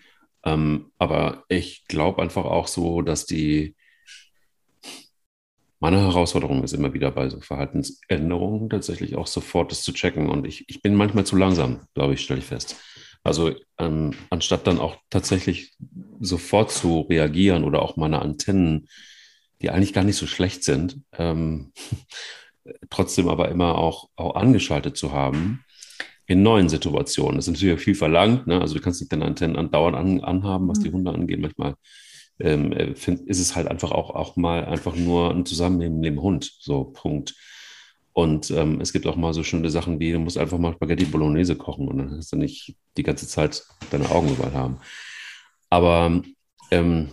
[0.44, 3.76] Ähm, aber ich glaube einfach auch so, dass die,
[5.78, 10.28] meine Herausforderung ist immer wieder bei so Verhaltensänderungen tatsächlich auch sofort das zu checken.
[10.28, 12.76] Und ich, ich bin manchmal zu langsam, glaube ich, stelle ich fest.
[13.24, 15.72] Also ähm, anstatt dann auch tatsächlich
[16.20, 18.88] sofort zu reagieren oder auch meine Antennen,
[19.60, 21.72] die eigentlich gar nicht so schlecht sind, ähm,
[22.90, 25.64] trotzdem aber immer auch, auch angeschaltet zu haben,
[26.26, 27.36] in neuen Situationen.
[27.36, 28.46] Das ist natürlich viel verlangt.
[28.46, 28.60] Ne?
[28.60, 30.84] Also du kannst nicht deine Antennen andauernd an, anhaben, was mhm.
[30.84, 31.40] die Hunde angeht.
[31.40, 31.74] Manchmal
[32.38, 36.06] ähm, äh, find, ist es halt einfach auch, auch mal einfach nur ein Zusammenleben mit
[36.06, 36.52] dem Hund.
[36.58, 37.34] So, Punkt.
[38.12, 41.06] Und ähm, es gibt auch mal so schöne Sachen wie, du musst einfach mal Spaghetti
[41.06, 44.78] Bolognese kochen und dann hast du nicht die ganze Zeit deine Augen überall haben.
[45.70, 46.22] Aber
[46.70, 47.12] ähm,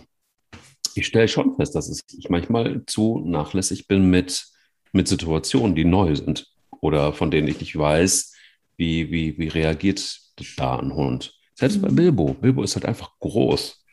[0.94, 4.46] ich stelle schon fest, dass ich manchmal zu nachlässig bin mit,
[4.92, 6.48] mit Situationen, die neu sind
[6.80, 8.34] oder von denen ich nicht weiß,
[8.76, 10.20] wie, wie, wie reagiert
[10.56, 11.34] da ein Hund.
[11.54, 11.96] Selbst bei mhm.
[11.96, 12.34] Bilbo.
[12.34, 13.84] Bilbo ist halt einfach groß.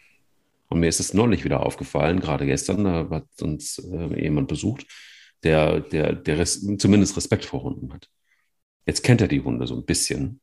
[0.70, 4.86] Und mir ist es neulich wieder aufgefallen, gerade gestern, da hat uns äh, jemand besucht,
[5.44, 8.10] der, der, der res zumindest Respekt vor Hunden hat.
[8.86, 10.42] Jetzt kennt er die Hunde so ein bisschen.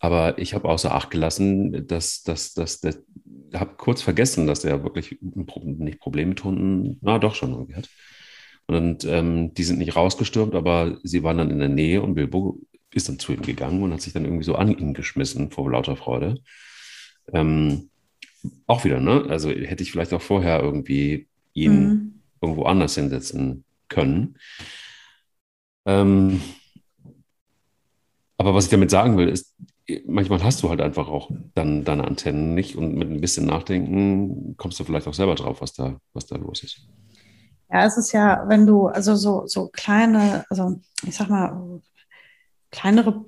[0.00, 3.02] Aber ich habe außer Acht gelassen, dass, dass, dass, dass
[3.54, 7.88] habe kurz vergessen, dass er wirklich nicht Probleme mit Hunden, na doch schon irgendwie hat.
[8.66, 12.60] Und ähm, die sind nicht rausgestürmt, aber sie waren dann in der Nähe und Bilbo
[12.92, 15.70] ist dann zu ihm gegangen und hat sich dann irgendwie so an ihn geschmissen vor
[15.70, 16.40] lauter Freude.
[17.32, 17.90] Ähm,
[18.66, 19.26] auch wieder, ne?
[19.28, 22.20] Also hätte ich vielleicht auch vorher irgendwie ihn mhm.
[22.40, 24.38] irgendwo anders hinsetzen können.
[25.86, 26.40] Ähm,
[28.36, 29.54] aber was ich damit sagen will, ist,
[30.06, 34.56] manchmal hast du halt einfach auch dann deine Antennen nicht und mit ein bisschen Nachdenken
[34.56, 36.86] kommst du vielleicht auch selber drauf, was da, was da los ist.
[37.70, 41.80] Ja, es ist ja, wenn du, also so, so kleine, also ich sag mal,
[42.70, 43.24] kleinere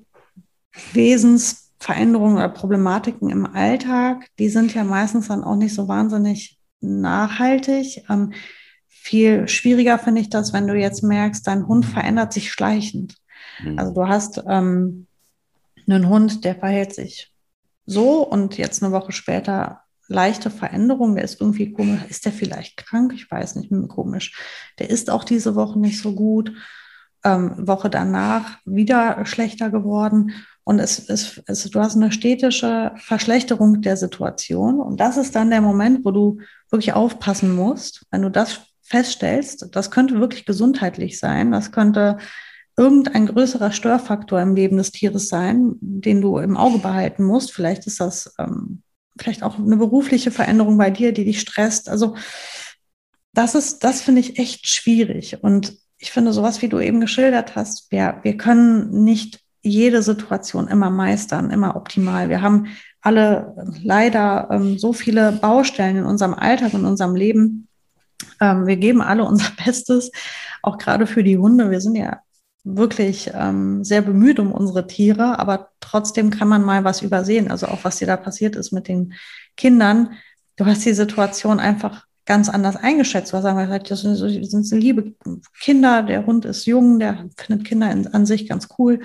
[0.92, 8.04] Wesensveränderungen oder Problematiken im Alltag, die sind ja meistens dann auch nicht so wahnsinnig nachhaltig.
[8.08, 8.32] Ähm,
[9.11, 13.16] viel schwieriger finde ich das, wenn du jetzt merkst, dein Hund verändert sich schleichend.
[13.61, 13.76] Mhm.
[13.76, 15.08] Also du hast ähm,
[15.88, 17.32] einen Hund, der verhält sich
[17.86, 22.76] so und jetzt eine Woche später leichte Veränderung, der ist irgendwie komisch, ist der vielleicht
[22.76, 23.12] krank?
[23.12, 24.38] Ich weiß nicht, komisch.
[24.78, 26.52] Der ist auch diese Woche nicht so gut.
[27.24, 30.34] Ähm, Woche danach wieder schlechter geworden.
[30.62, 34.80] Und es, es, es, du hast eine stetische Verschlechterung der Situation.
[34.80, 36.38] Und das ist dann der Moment, wo du
[36.70, 38.06] wirklich aufpassen musst.
[38.12, 41.53] Wenn du das feststellst, das könnte wirklich gesundheitlich sein.
[41.53, 42.18] Das könnte
[42.76, 47.53] irgendein größerer Störfaktor im Leben des Tieres sein, den du im Auge behalten musst.
[47.53, 48.82] Vielleicht ist das ähm,
[49.18, 51.88] vielleicht auch eine berufliche Veränderung bei dir, die dich stresst.
[51.88, 52.16] Also
[53.32, 55.38] das ist, das finde ich echt schwierig.
[55.43, 60.68] Und ich finde, sowas, wie du eben geschildert hast, wir, wir können nicht jede Situation
[60.68, 62.28] immer meistern, immer optimal.
[62.28, 62.68] Wir haben
[63.03, 67.68] alle leider ähm, so viele Baustellen in unserem Alltag, in unserem Leben.
[68.41, 70.11] Ähm, wir geben alle unser Bestes,
[70.62, 71.70] auch gerade für die Hunde.
[71.70, 72.20] Wir sind ja
[72.64, 77.51] wirklich ähm, sehr bemüht um unsere Tiere, aber trotzdem kann man mal was übersehen.
[77.51, 79.14] Also auch was dir da passiert ist mit den
[79.57, 80.12] Kindern.
[80.57, 83.32] Du hast die Situation einfach ganz anders eingeschätzt.
[83.32, 85.14] Du hast gesagt, das sind, sind liebe
[85.59, 89.01] Kinder, der Hund ist jung, der findet Kinder in, an sich ganz cool.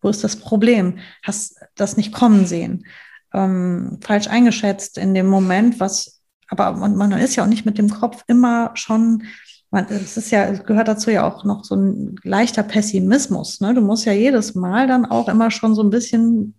[0.00, 0.98] Wo ist das Problem?
[1.22, 2.84] Hast das nicht kommen sehen?
[3.32, 6.17] Ähm, falsch eingeschätzt in dem Moment, was,
[6.48, 9.24] aber man, man ist ja auch nicht mit dem Kopf immer schon
[9.70, 13.60] man, es ist ja, es gehört dazu ja auch noch so ein leichter Pessimismus.
[13.60, 13.74] Ne?
[13.74, 16.54] Du musst ja jedes Mal dann auch immer schon so ein bisschen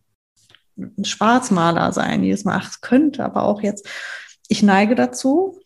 [0.77, 2.23] ein Schwarzmaler sein.
[2.23, 3.87] Jedes Mal, ach, es könnte aber auch jetzt.
[4.47, 5.59] Ich neige dazu,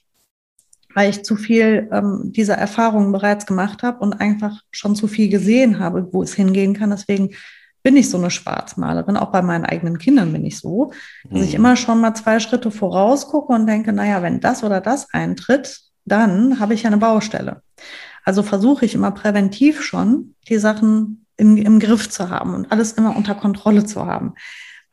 [0.93, 5.29] weil ich zu viel ähm, dieser Erfahrungen bereits gemacht habe und einfach schon zu viel
[5.29, 6.91] gesehen habe, wo es hingehen kann.
[6.91, 7.31] Deswegen
[7.83, 9.17] bin ich so eine Schwarzmalerin.
[9.17, 10.91] Auch bei meinen eigenen Kindern bin ich so,
[11.29, 11.43] dass mhm.
[11.43, 15.13] ich immer schon mal zwei Schritte voraus gucke und denke, naja, wenn das oder das
[15.13, 17.61] eintritt, dann habe ich ja eine Baustelle.
[18.23, 22.93] Also versuche ich immer präventiv schon, die Sachen im, im Griff zu haben und alles
[22.93, 24.33] immer unter Kontrolle zu haben.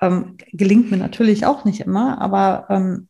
[0.00, 3.08] Ähm, gelingt mir natürlich auch nicht immer, aber ähm,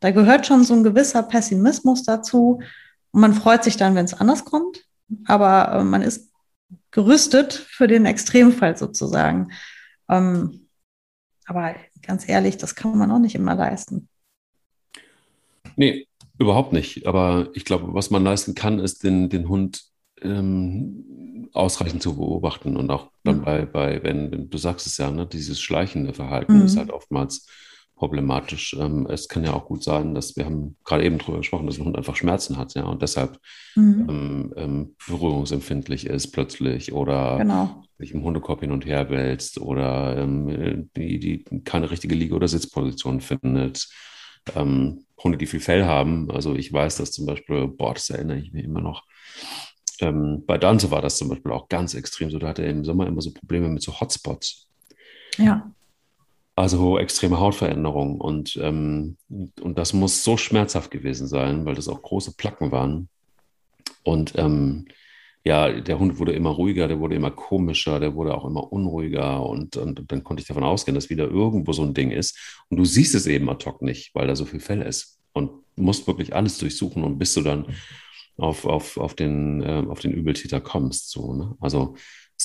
[0.00, 2.60] da gehört schon so ein gewisser Pessimismus dazu.
[3.10, 4.84] Und man freut sich dann, wenn es anders kommt,
[5.26, 6.27] aber äh, man ist
[6.90, 9.52] gerüstet für den Extremfall sozusagen.
[10.08, 10.68] Ähm,
[11.46, 14.08] aber ganz ehrlich, das kann man auch nicht immer leisten.
[15.76, 16.08] Nee,
[16.38, 17.06] Überhaupt nicht.
[17.06, 19.82] Aber ich glaube, was man leisten kann, ist den, den Hund
[20.22, 23.44] ähm, ausreichend zu beobachten und auch dann mhm.
[23.44, 26.64] bei, bei wenn, wenn, du sagst es ja, ne, dieses schleichende Verhalten mhm.
[26.64, 27.48] ist halt oftmals
[27.98, 28.74] problematisch.
[28.78, 31.78] Ähm, es kann ja auch gut sein, dass wir haben gerade eben darüber gesprochen, dass
[31.78, 33.38] ein Hund einfach Schmerzen hat, ja, und deshalb
[33.76, 34.06] mhm.
[34.08, 37.82] ähm, ähm, berührungsempfindlich ist plötzlich oder genau.
[37.98, 42.48] sich im Hundekorb hin und her wälzt oder ähm, die, die keine richtige Liege- oder
[42.48, 43.88] Sitzposition findet
[44.54, 46.30] ähm, Hunde, die viel Fell haben.
[46.30, 49.04] Also ich weiß, dass zum Beispiel, boah, das erinnere ich mir immer noch.
[50.00, 52.38] Ähm, bei Dante war das zum Beispiel auch ganz extrem so.
[52.38, 54.68] Da hatte er im Sommer immer so Probleme mit so Hotspots.
[55.36, 55.72] Ja.
[56.58, 58.20] Also extreme Hautveränderungen.
[58.20, 63.08] Und, ähm, und das muss so schmerzhaft gewesen sein, weil das auch große Placken waren.
[64.02, 64.86] Und ähm,
[65.44, 69.46] ja, der Hund wurde immer ruhiger, der wurde immer komischer, der wurde auch immer unruhiger
[69.46, 72.36] und, und, und, dann konnte ich davon ausgehen, dass wieder irgendwo so ein Ding ist.
[72.68, 75.52] Und du siehst es eben ad hoc nicht, weil da so viel Fell ist und
[75.76, 77.66] musst wirklich alles durchsuchen und bis du dann
[78.36, 81.10] auf, auf, auf, den, äh, auf den Übeltäter kommst.
[81.10, 81.56] So, ne?
[81.60, 81.94] Also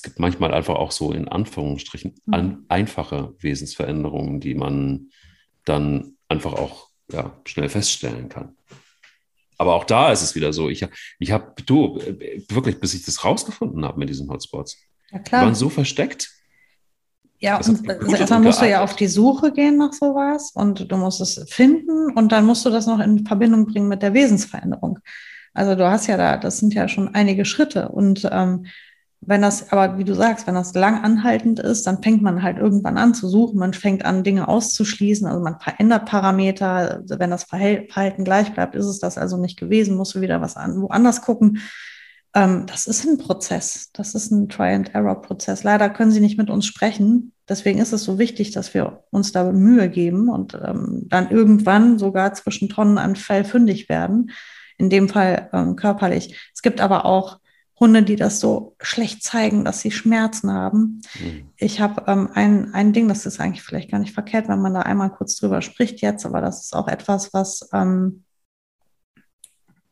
[0.03, 2.33] gibt manchmal einfach auch so in Anführungsstrichen mhm.
[2.33, 5.09] an, einfache Wesensveränderungen, die man
[5.65, 8.55] dann einfach auch ja, schnell feststellen kann.
[9.57, 10.69] Aber auch da ist es wieder so.
[10.69, 10.85] Ich,
[11.19, 11.99] ich habe, du,
[12.49, 14.77] wirklich, bis ich das rausgefunden habe mit diesen Hotspots.
[15.11, 15.41] Ja, klar.
[15.41, 16.31] Die waren so versteckt.
[17.39, 20.97] Ja, und also erstmal musst du ja auf die Suche gehen nach sowas und du
[20.97, 24.99] musst es finden und dann musst du das noch in Verbindung bringen mit der Wesensveränderung.
[25.53, 28.65] Also du hast ja da, das sind ja schon einige Schritte und ähm,
[29.25, 32.57] wenn das, aber wie du sagst, wenn das lang anhaltend ist, dann fängt man halt
[32.57, 33.59] irgendwann an zu suchen.
[33.59, 35.27] Man fängt an, Dinge auszuschließen.
[35.27, 36.99] Also man verändert Parameter.
[37.01, 40.41] Also wenn das Verhalten gleich bleibt, ist es das also nicht gewesen, musst du wieder
[40.41, 41.59] was an, woanders gucken.
[42.35, 43.91] Ähm, das ist ein Prozess.
[43.93, 45.63] Das ist ein Try-and-Error-Prozess.
[45.63, 47.33] Leider können sie nicht mit uns sprechen.
[47.47, 51.99] Deswegen ist es so wichtig, dass wir uns da Mühe geben und ähm, dann irgendwann
[51.99, 54.31] sogar zwischen Tonnen an Fell fündig werden.
[54.77, 56.49] In dem Fall ähm, körperlich.
[56.53, 57.39] Es gibt aber auch
[57.79, 61.01] Hunde, die das so schlecht zeigen, dass sie Schmerzen haben.
[61.19, 61.49] Mhm.
[61.57, 64.73] Ich habe ähm, ein, ein Ding, das ist eigentlich vielleicht gar nicht verkehrt, wenn man
[64.73, 68.23] da einmal kurz drüber spricht jetzt, aber das ist auch etwas, was ähm,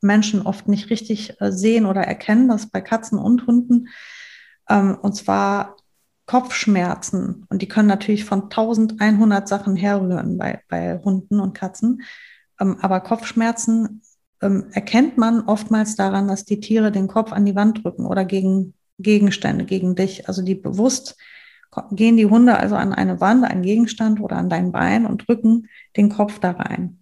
[0.01, 3.89] Menschen oft nicht richtig äh, sehen oder erkennen, das bei Katzen und Hunden.
[4.69, 5.77] Ähm, und zwar
[6.25, 7.45] Kopfschmerzen.
[7.49, 12.03] Und die können natürlich von 1100 Sachen herrühren bei, bei Hunden und Katzen.
[12.59, 14.01] Ähm, aber Kopfschmerzen
[14.41, 18.25] ähm, erkennt man oftmals daran, dass die Tiere den Kopf an die Wand drücken oder
[18.25, 20.27] gegen Gegenstände, gegen dich.
[20.27, 21.17] Also die bewusst
[21.91, 25.67] gehen die Hunde also an eine Wand, einen Gegenstand oder an dein Bein und drücken
[25.95, 27.01] den Kopf da rein.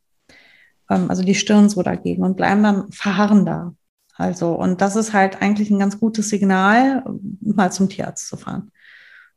[0.90, 3.74] Ähm, also die Stirn so dagegen und bleiben dann verharren da.
[4.16, 7.06] Also, und das ist halt eigentlich ein ganz gutes Signal,
[7.40, 8.72] mal zum Tierarzt zu fahren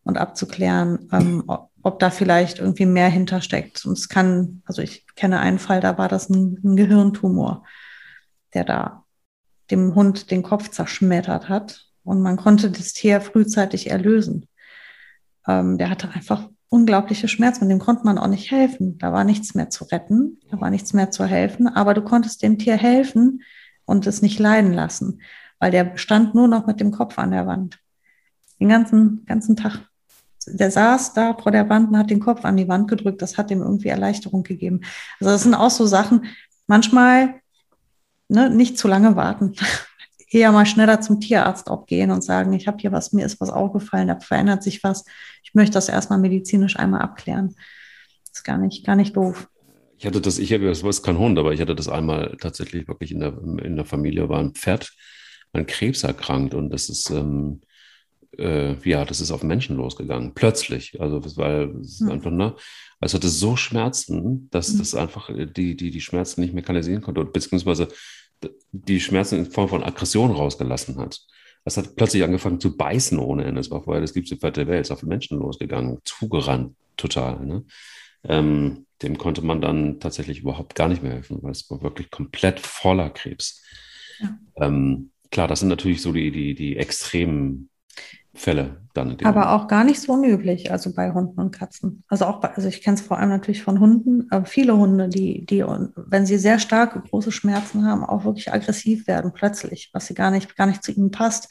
[0.03, 3.87] und abzuklären, ähm, ob, da vielleicht irgendwie mehr hintersteckt.
[3.87, 7.63] Und es kann, also ich kenne einen Fall, da war das ein, ein Gehirntumor
[8.55, 9.05] der da
[9.71, 11.87] dem Hund den Kopf zerschmettert hat.
[12.05, 14.49] Und man konnte das Tier frühzeitig erlösen.
[15.47, 18.99] Ähm, der hatte einfach unglaubliche Schmerzen und dem konnte man auch nicht helfen.
[18.99, 22.43] Da war nichts mehr zu retten, da war nichts mehr zu helfen, aber du konntest
[22.43, 23.43] dem Tier helfen
[23.85, 25.21] und es nicht leiden lassen,
[25.59, 27.79] weil der stand nur noch mit dem Kopf an der Wand.
[28.59, 29.87] Den ganzen, ganzen Tag.
[30.47, 33.21] Der saß da vor der Wand und hat den Kopf an die Wand gedrückt.
[33.21, 34.81] Das hat ihm irgendwie Erleichterung gegeben.
[35.21, 36.25] Also das sind auch so Sachen.
[36.67, 37.41] Manchmal
[38.33, 39.55] ne, nicht zu lange warten.
[40.30, 43.41] Eher mal schneller zum Tierarzt auch gehen und sagen, ich habe hier was, mir ist
[43.41, 45.05] was aufgefallen, da verändert sich was.
[45.43, 47.55] Ich möchte das erstmal medizinisch einmal abklären.
[48.24, 49.49] Das ist gar nicht, gar nicht doof.
[49.99, 52.89] Ich hatte das, ich habe das war kein Hund, aber ich hatte das einmal tatsächlich
[52.89, 54.91] wirklich in der, in der Familie, war ein Pferd
[55.53, 57.61] an Krebs erkrankt und das ist, ähm,
[58.39, 60.99] äh, ja, das ist auf Menschen losgegangen, plötzlich.
[61.01, 62.11] Also das war das hm.
[62.11, 62.57] einfach, ne?
[63.01, 64.78] Also hatte so Schmerzen, dass hm.
[64.78, 67.89] das einfach die, die, die Schmerzen nicht mekanisieren konnte, beziehungsweise
[68.72, 71.20] die Schmerzen in Form von Aggression rausgelassen hat.
[71.64, 73.61] Das hat plötzlich angefangen zu beißen ohne Ende.
[73.61, 77.45] Das war vorher das liebste Pferd der Welt, ist auf Menschen losgegangen, zugerannt, total.
[77.45, 77.64] Ne?
[78.24, 82.11] Ähm, dem konnte man dann tatsächlich überhaupt gar nicht mehr helfen, weil es war wirklich
[82.11, 83.62] komplett voller Krebs.
[84.20, 84.38] Ja.
[84.57, 87.68] Ähm, klar, das sind natürlich so die, die, die extremen
[88.35, 89.16] Fälle dann.
[89.24, 92.03] Aber auch gar nicht so unüblich, also bei Hunden und Katzen.
[92.09, 95.09] Also auch bei, also ich kenne es vor allem natürlich von Hunden, aber viele Hunde,
[95.09, 100.07] die, die, wenn sie sehr starke, große Schmerzen haben, auch wirklich aggressiv werden plötzlich, was
[100.07, 101.51] sie gar nicht, gar nicht zu ihnen passt,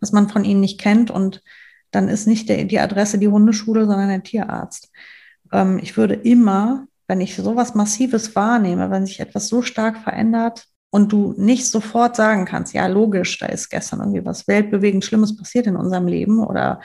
[0.00, 1.10] was man von ihnen nicht kennt.
[1.10, 1.42] Und
[1.90, 4.90] dann ist nicht der, die Adresse die Hundeschule, sondern der Tierarzt.
[5.52, 10.66] Ähm, ich würde immer, wenn ich sowas Massives wahrnehme, wenn sich etwas so stark verändert,
[10.92, 15.34] und du nicht sofort sagen kannst, ja, logisch, da ist gestern irgendwie was weltbewegend Schlimmes
[15.34, 16.82] passiert in unserem Leben oder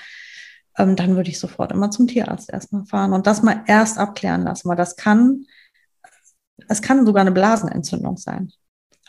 [0.77, 4.43] ähm, dann würde ich sofort immer zum Tierarzt erstmal fahren und das mal erst abklären
[4.43, 5.45] lassen, weil das kann,
[6.69, 8.53] es kann sogar eine Blasenentzündung sein.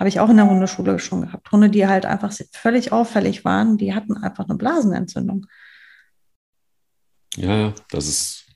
[0.01, 1.51] Habe ich auch in der Hundeschule schon gehabt.
[1.53, 5.47] Hunde, die halt einfach völlig auffällig waren, die hatten einfach eine Blasenentzündung.
[7.37, 8.47] Ja, das ist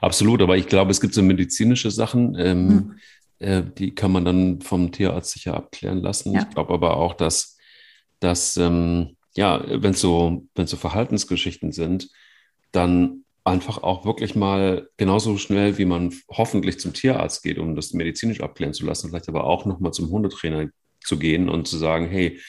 [0.00, 0.40] absolut.
[0.40, 2.34] Aber ich glaube, es gibt so medizinische Sachen.
[2.34, 2.98] Ähm, hm
[3.38, 6.32] äh, die kann man dann vom Tierarzt sicher abklären lassen.
[6.32, 6.42] Ja.
[6.42, 7.56] Ich glaube aber auch, dass,
[8.20, 12.08] dass ähm, ja, wenn es so, wenn so Verhaltensgeschichten sind,
[12.72, 17.92] dann einfach auch wirklich mal genauso schnell, wie man hoffentlich zum Tierarzt geht, um das
[17.92, 20.68] medizinisch abklären zu lassen, vielleicht aber auch nochmal zum Hundetrainer
[21.00, 22.40] zu gehen und zu sagen, hey,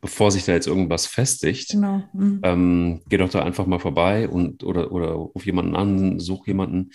[0.00, 2.02] bevor sich da jetzt irgendwas festigt, genau.
[2.14, 2.40] mhm.
[2.42, 6.90] ähm, geh doch da einfach mal vorbei und oder, oder ruf jemanden an, such jemanden,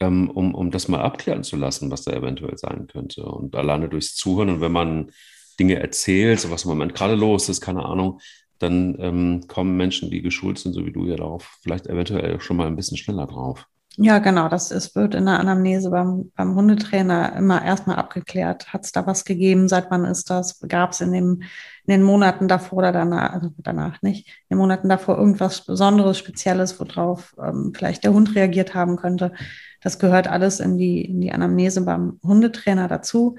[0.00, 3.24] ähm, um, um das mal abklären zu lassen, was da eventuell sein könnte.
[3.24, 5.12] Und alleine durchs Zuhören und wenn man
[5.58, 8.20] Dinge erzählt, so was im Moment gerade los ist, keine Ahnung,
[8.58, 12.56] dann ähm, kommen Menschen, die geschult sind, so wie du ja darauf, vielleicht eventuell schon
[12.56, 13.66] mal ein bisschen schneller drauf.
[13.98, 14.48] Ja, genau.
[14.48, 18.72] Das ist, wird in der Anamnese beim, beim Hundetrainer immer erstmal abgeklärt.
[18.74, 19.68] Hat es da was gegeben?
[19.68, 20.60] Seit wann ist das?
[20.68, 21.40] Gab es in, in
[21.86, 26.78] den Monaten davor oder danach, also danach nicht, in den Monaten davor irgendwas Besonderes, Spezielles,
[26.78, 29.32] worauf ähm, vielleicht der Hund reagiert haben könnte?
[29.80, 33.36] Das gehört alles in die, in die Anamnese beim Hundetrainer dazu.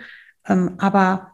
[0.48, 1.34] Ähm, aber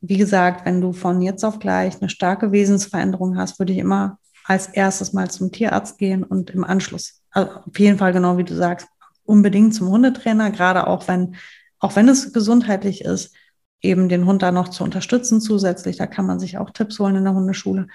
[0.00, 4.18] wie gesagt, wenn du von jetzt auf gleich eine starke Wesensveränderung hast, würde ich immer
[4.44, 8.44] als erstes mal zum Tierarzt gehen und im Anschluss also auf jeden Fall genau wie
[8.44, 8.88] du sagst,
[9.24, 11.36] unbedingt zum Hundetrainer, gerade auch wenn,
[11.78, 13.34] auch wenn es gesundheitlich ist,
[13.82, 15.96] eben den Hund da noch zu unterstützen zusätzlich.
[15.96, 17.88] Da kann man sich auch Tipps holen in der Hundeschule.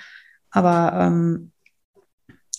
[0.52, 1.52] Aber ähm,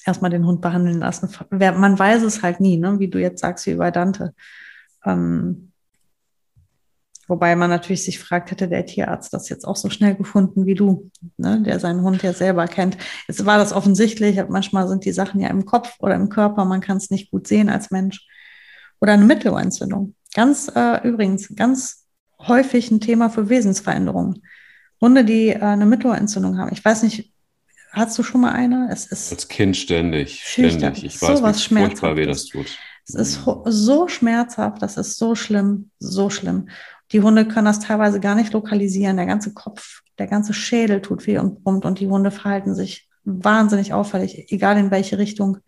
[0.04, 1.30] erstmal den Hund behandeln lassen.
[1.50, 2.98] Man weiß es halt nie, ne?
[2.98, 4.34] wie du jetzt sagst, wie bei Dante.
[5.04, 5.69] Ähm,
[7.30, 10.74] Wobei man natürlich sich fragt, hätte der Tierarzt das jetzt auch so schnell gefunden wie
[10.74, 12.98] du, ne, der seinen Hund ja selber kennt.
[13.28, 16.80] Jetzt war das offensichtlich, manchmal sind die Sachen ja im Kopf oder im Körper, man
[16.80, 18.26] kann es nicht gut sehen als Mensch.
[19.00, 20.16] Oder eine Mittelohrentzündung.
[20.34, 22.04] Ganz äh, übrigens, ganz
[22.40, 24.42] häufig ein Thema für Wesensveränderungen.
[25.00, 26.72] Hunde, die äh, eine Mittelohrentzündung haben.
[26.72, 27.32] Ich weiß nicht,
[27.92, 28.88] hast du schon mal eine?
[28.90, 31.04] Es ist als Kind ständig, ständig.
[31.04, 32.66] Ich weiß, wie furchtbar weh das tut.
[33.06, 36.68] Es ist so schmerzhaft, das ist so schlimm, so schlimm.
[37.12, 39.16] Die Hunde können das teilweise gar nicht lokalisieren.
[39.16, 43.08] Der ganze Kopf, der ganze Schädel tut weh und brummt und die Hunde verhalten sich
[43.24, 45.58] wahnsinnig auffällig, egal in welche Richtung.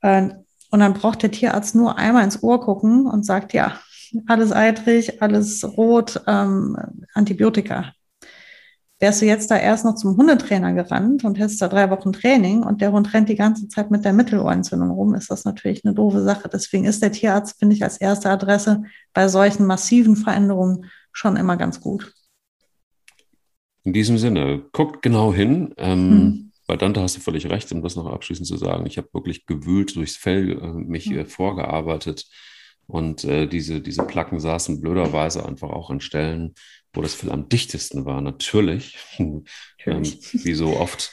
[0.00, 0.28] Äh,
[0.70, 3.80] und dann braucht der Tierarzt nur einmal ins Ohr gucken und sagt, ja,
[4.26, 6.76] alles eitrig, alles rot, ähm,
[7.14, 7.92] Antibiotika
[9.00, 12.62] wärst du jetzt da erst noch zum Hundetrainer gerannt und hättest da drei Wochen Training
[12.62, 15.94] und der Hund rennt die ganze Zeit mit der Mittelohrentzündung rum, ist das natürlich eine
[15.94, 16.48] doofe Sache.
[16.52, 18.82] Deswegen ist der Tierarzt, finde ich, als erste Adresse
[19.14, 22.12] bei solchen massiven Veränderungen schon immer ganz gut.
[23.84, 25.72] In diesem Sinne, guckt genau hin.
[25.76, 26.52] Ähm, hm.
[26.66, 28.84] Bei Dante hast du völlig recht, um das noch abschließend zu sagen.
[28.86, 31.24] Ich habe wirklich gewühlt durchs Fell äh, mich hm.
[31.26, 32.26] vorgearbeitet
[32.88, 36.54] und äh, diese, diese Placken saßen blöderweise einfach auch an Stellen,
[36.92, 39.44] wo das Fell am dichtesten war, natürlich, ähm,
[40.32, 41.12] wie so oft.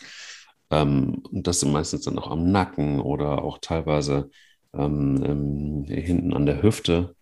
[0.72, 4.30] Ähm, und das sind meistens dann auch am Nacken oder auch teilweise
[4.74, 7.16] ähm, ähm hinten an der Hüfte,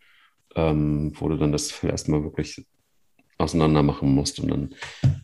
[0.55, 2.65] ähm, wo du dann das Fell erstmal wirklich
[3.37, 4.39] auseinander machen musst.
[4.39, 4.75] Und dann,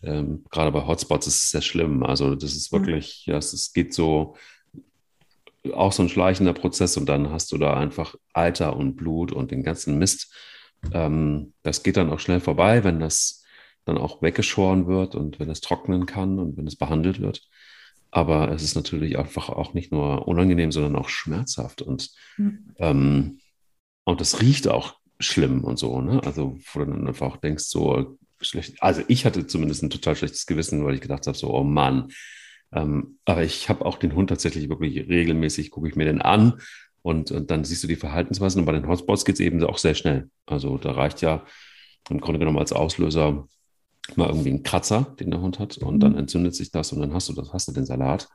[0.02, 2.02] ähm, gerade bei Hotspots ist es sehr schlimm.
[2.02, 4.36] Also, das ist wirklich, ja, es, es geht so,
[5.74, 9.50] auch so ein schleichender Prozess und dann hast du da einfach Alter und Blut und
[9.50, 10.32] den ganzen Mist,
[10.92, 13.44] ähm, das geht dann auch schnell vorbei, wenn das
[13.84, 17.42] dann auch weggeschoren wird und wenn es trocknen kann und wenn es behandelt wird.
[18.10, 22.74] Aber es ist natürlich einfach auch nicht nur unangenehm, sondern auch schmerzhaft und, mhm.
[22.78, 23.38] ähm,
[24.04, 26.00] und das riecht auch schlimm und so.
[26.00, 26.20] Ne?
[26.24, 28.82] Also, wo du dann einfach auch denkst, so schlecht.
[28.82, 32.08] Also, ich hatte zumindest ein total schlechtes Gewissen, weil ich gedacht habe, so, oh Mann.
[32.72, 36.60] Ähm, aber ich habe auch den Hund tatsächlich wirklich regelmäßig, gucke ich mir den an
[37.02, 38.60] und, und dann siehst du die Verhaltensweisen.
[38.60, 40.28] Und bei den Hotspots geht es eben auch sehr schnell.
[40.46, 41.44] Also da reicht ja
[42.08, 43.46] im Grunde genommen als Auslöser
[44.16, 46.00] mal irgendwie ein Kratzer, den der Hund hat, und mhm.
[46.00, 48.28] dann entzündet sich das und dann hast du das, hast du den Salat.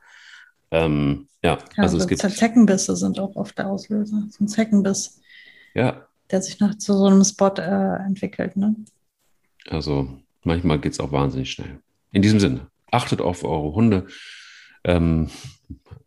[0.70, 2.20] Ähm, ja, ja, also es gibt.
[2.20, 4.26] Zeckenbisse sind auch oft der Auslöser.
[4.30, 5.20] So ein Zeckenbiss,
[5.74, 6.06] ja.
[6.30, 8.56] der sich nach zu so einem Spot äh, entwickelt.
[8.56, 8.74] Ne?
[9.68, 10.08] Also
[10.42, 11.80] manchmal geht es auch wahnsinnig schnell.
[12.12, 14.06] In diesem Sinne, achtet auf eure Hunde.
[14.84, 15.30] Ähm,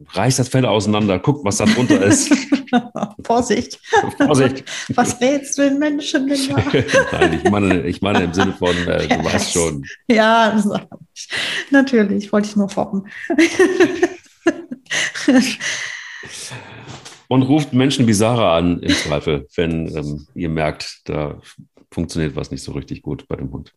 [0.08, 2.34] reißt das Fell auseinander, guckt, was da drunter ist.
[3.26, 3.80] Vorsicht.
[4.18, 4.64] Vorsicht.
[4.96, 6.40] Was rätst du den Menschen denn
[7.12, 9.86] Nein, ich meine, ich meine im Sinne von, äh, du weißt schon.
[10.08, 10.64] Ja,
[11.72, 13.08] natürlich, wollte ich nur foppen.
[17.28, 21.40] Und ruft Menschen Sarah an, im Zweifel, wenn ähm, ihr merkt, da
[21.92, 23.76] funktioniert was nicht so richtig gut bei dem Hund.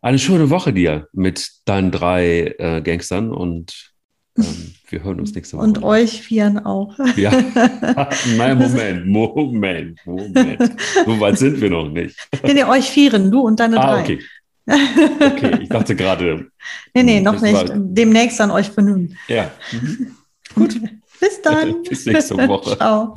[0.00, 3.91] Eine schöne Woche dir mit deinen drei äh, Gangstern und
[4.34, 5.64] wir hören uns nächste Woche.
[5.64, 6.98] Und euch vieren auch.
[7.16, 7.30] Ja.
[8.36, 10.76] Nein, Moment, Moment, Moment.
[11.04, 12.16] So weit sind wir noch nicht.
[12.42, 14.02] Nee, nee, euch vieren, du und deine ah, drei.
[14.02, 14.18] Okay.
[14.64, 16.46] Okay, ich dachte gerade.
[16.94, 17.52] Nee, nee, noch nicht.
[17.52, 17.76] War...
[17.76, 19.18] Demnächst an euch benühen.
[19.26, 19.50] Ja.
[19.72, 20.14] Mhm.
[20.54, 20.80] Gut.
[21.20, 21.82] Bis dann.
[21.82, 22.76] Bis nächste Woche.
[22.76, 23.14] Ciao.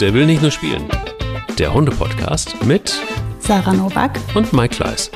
[0.00, 0.84] Der will nicht nur spielen.
[1.58, 2.98] Der Hunde-Podcast mit
[3.40, 5.10] Sarah Novak und Mike Kleiss.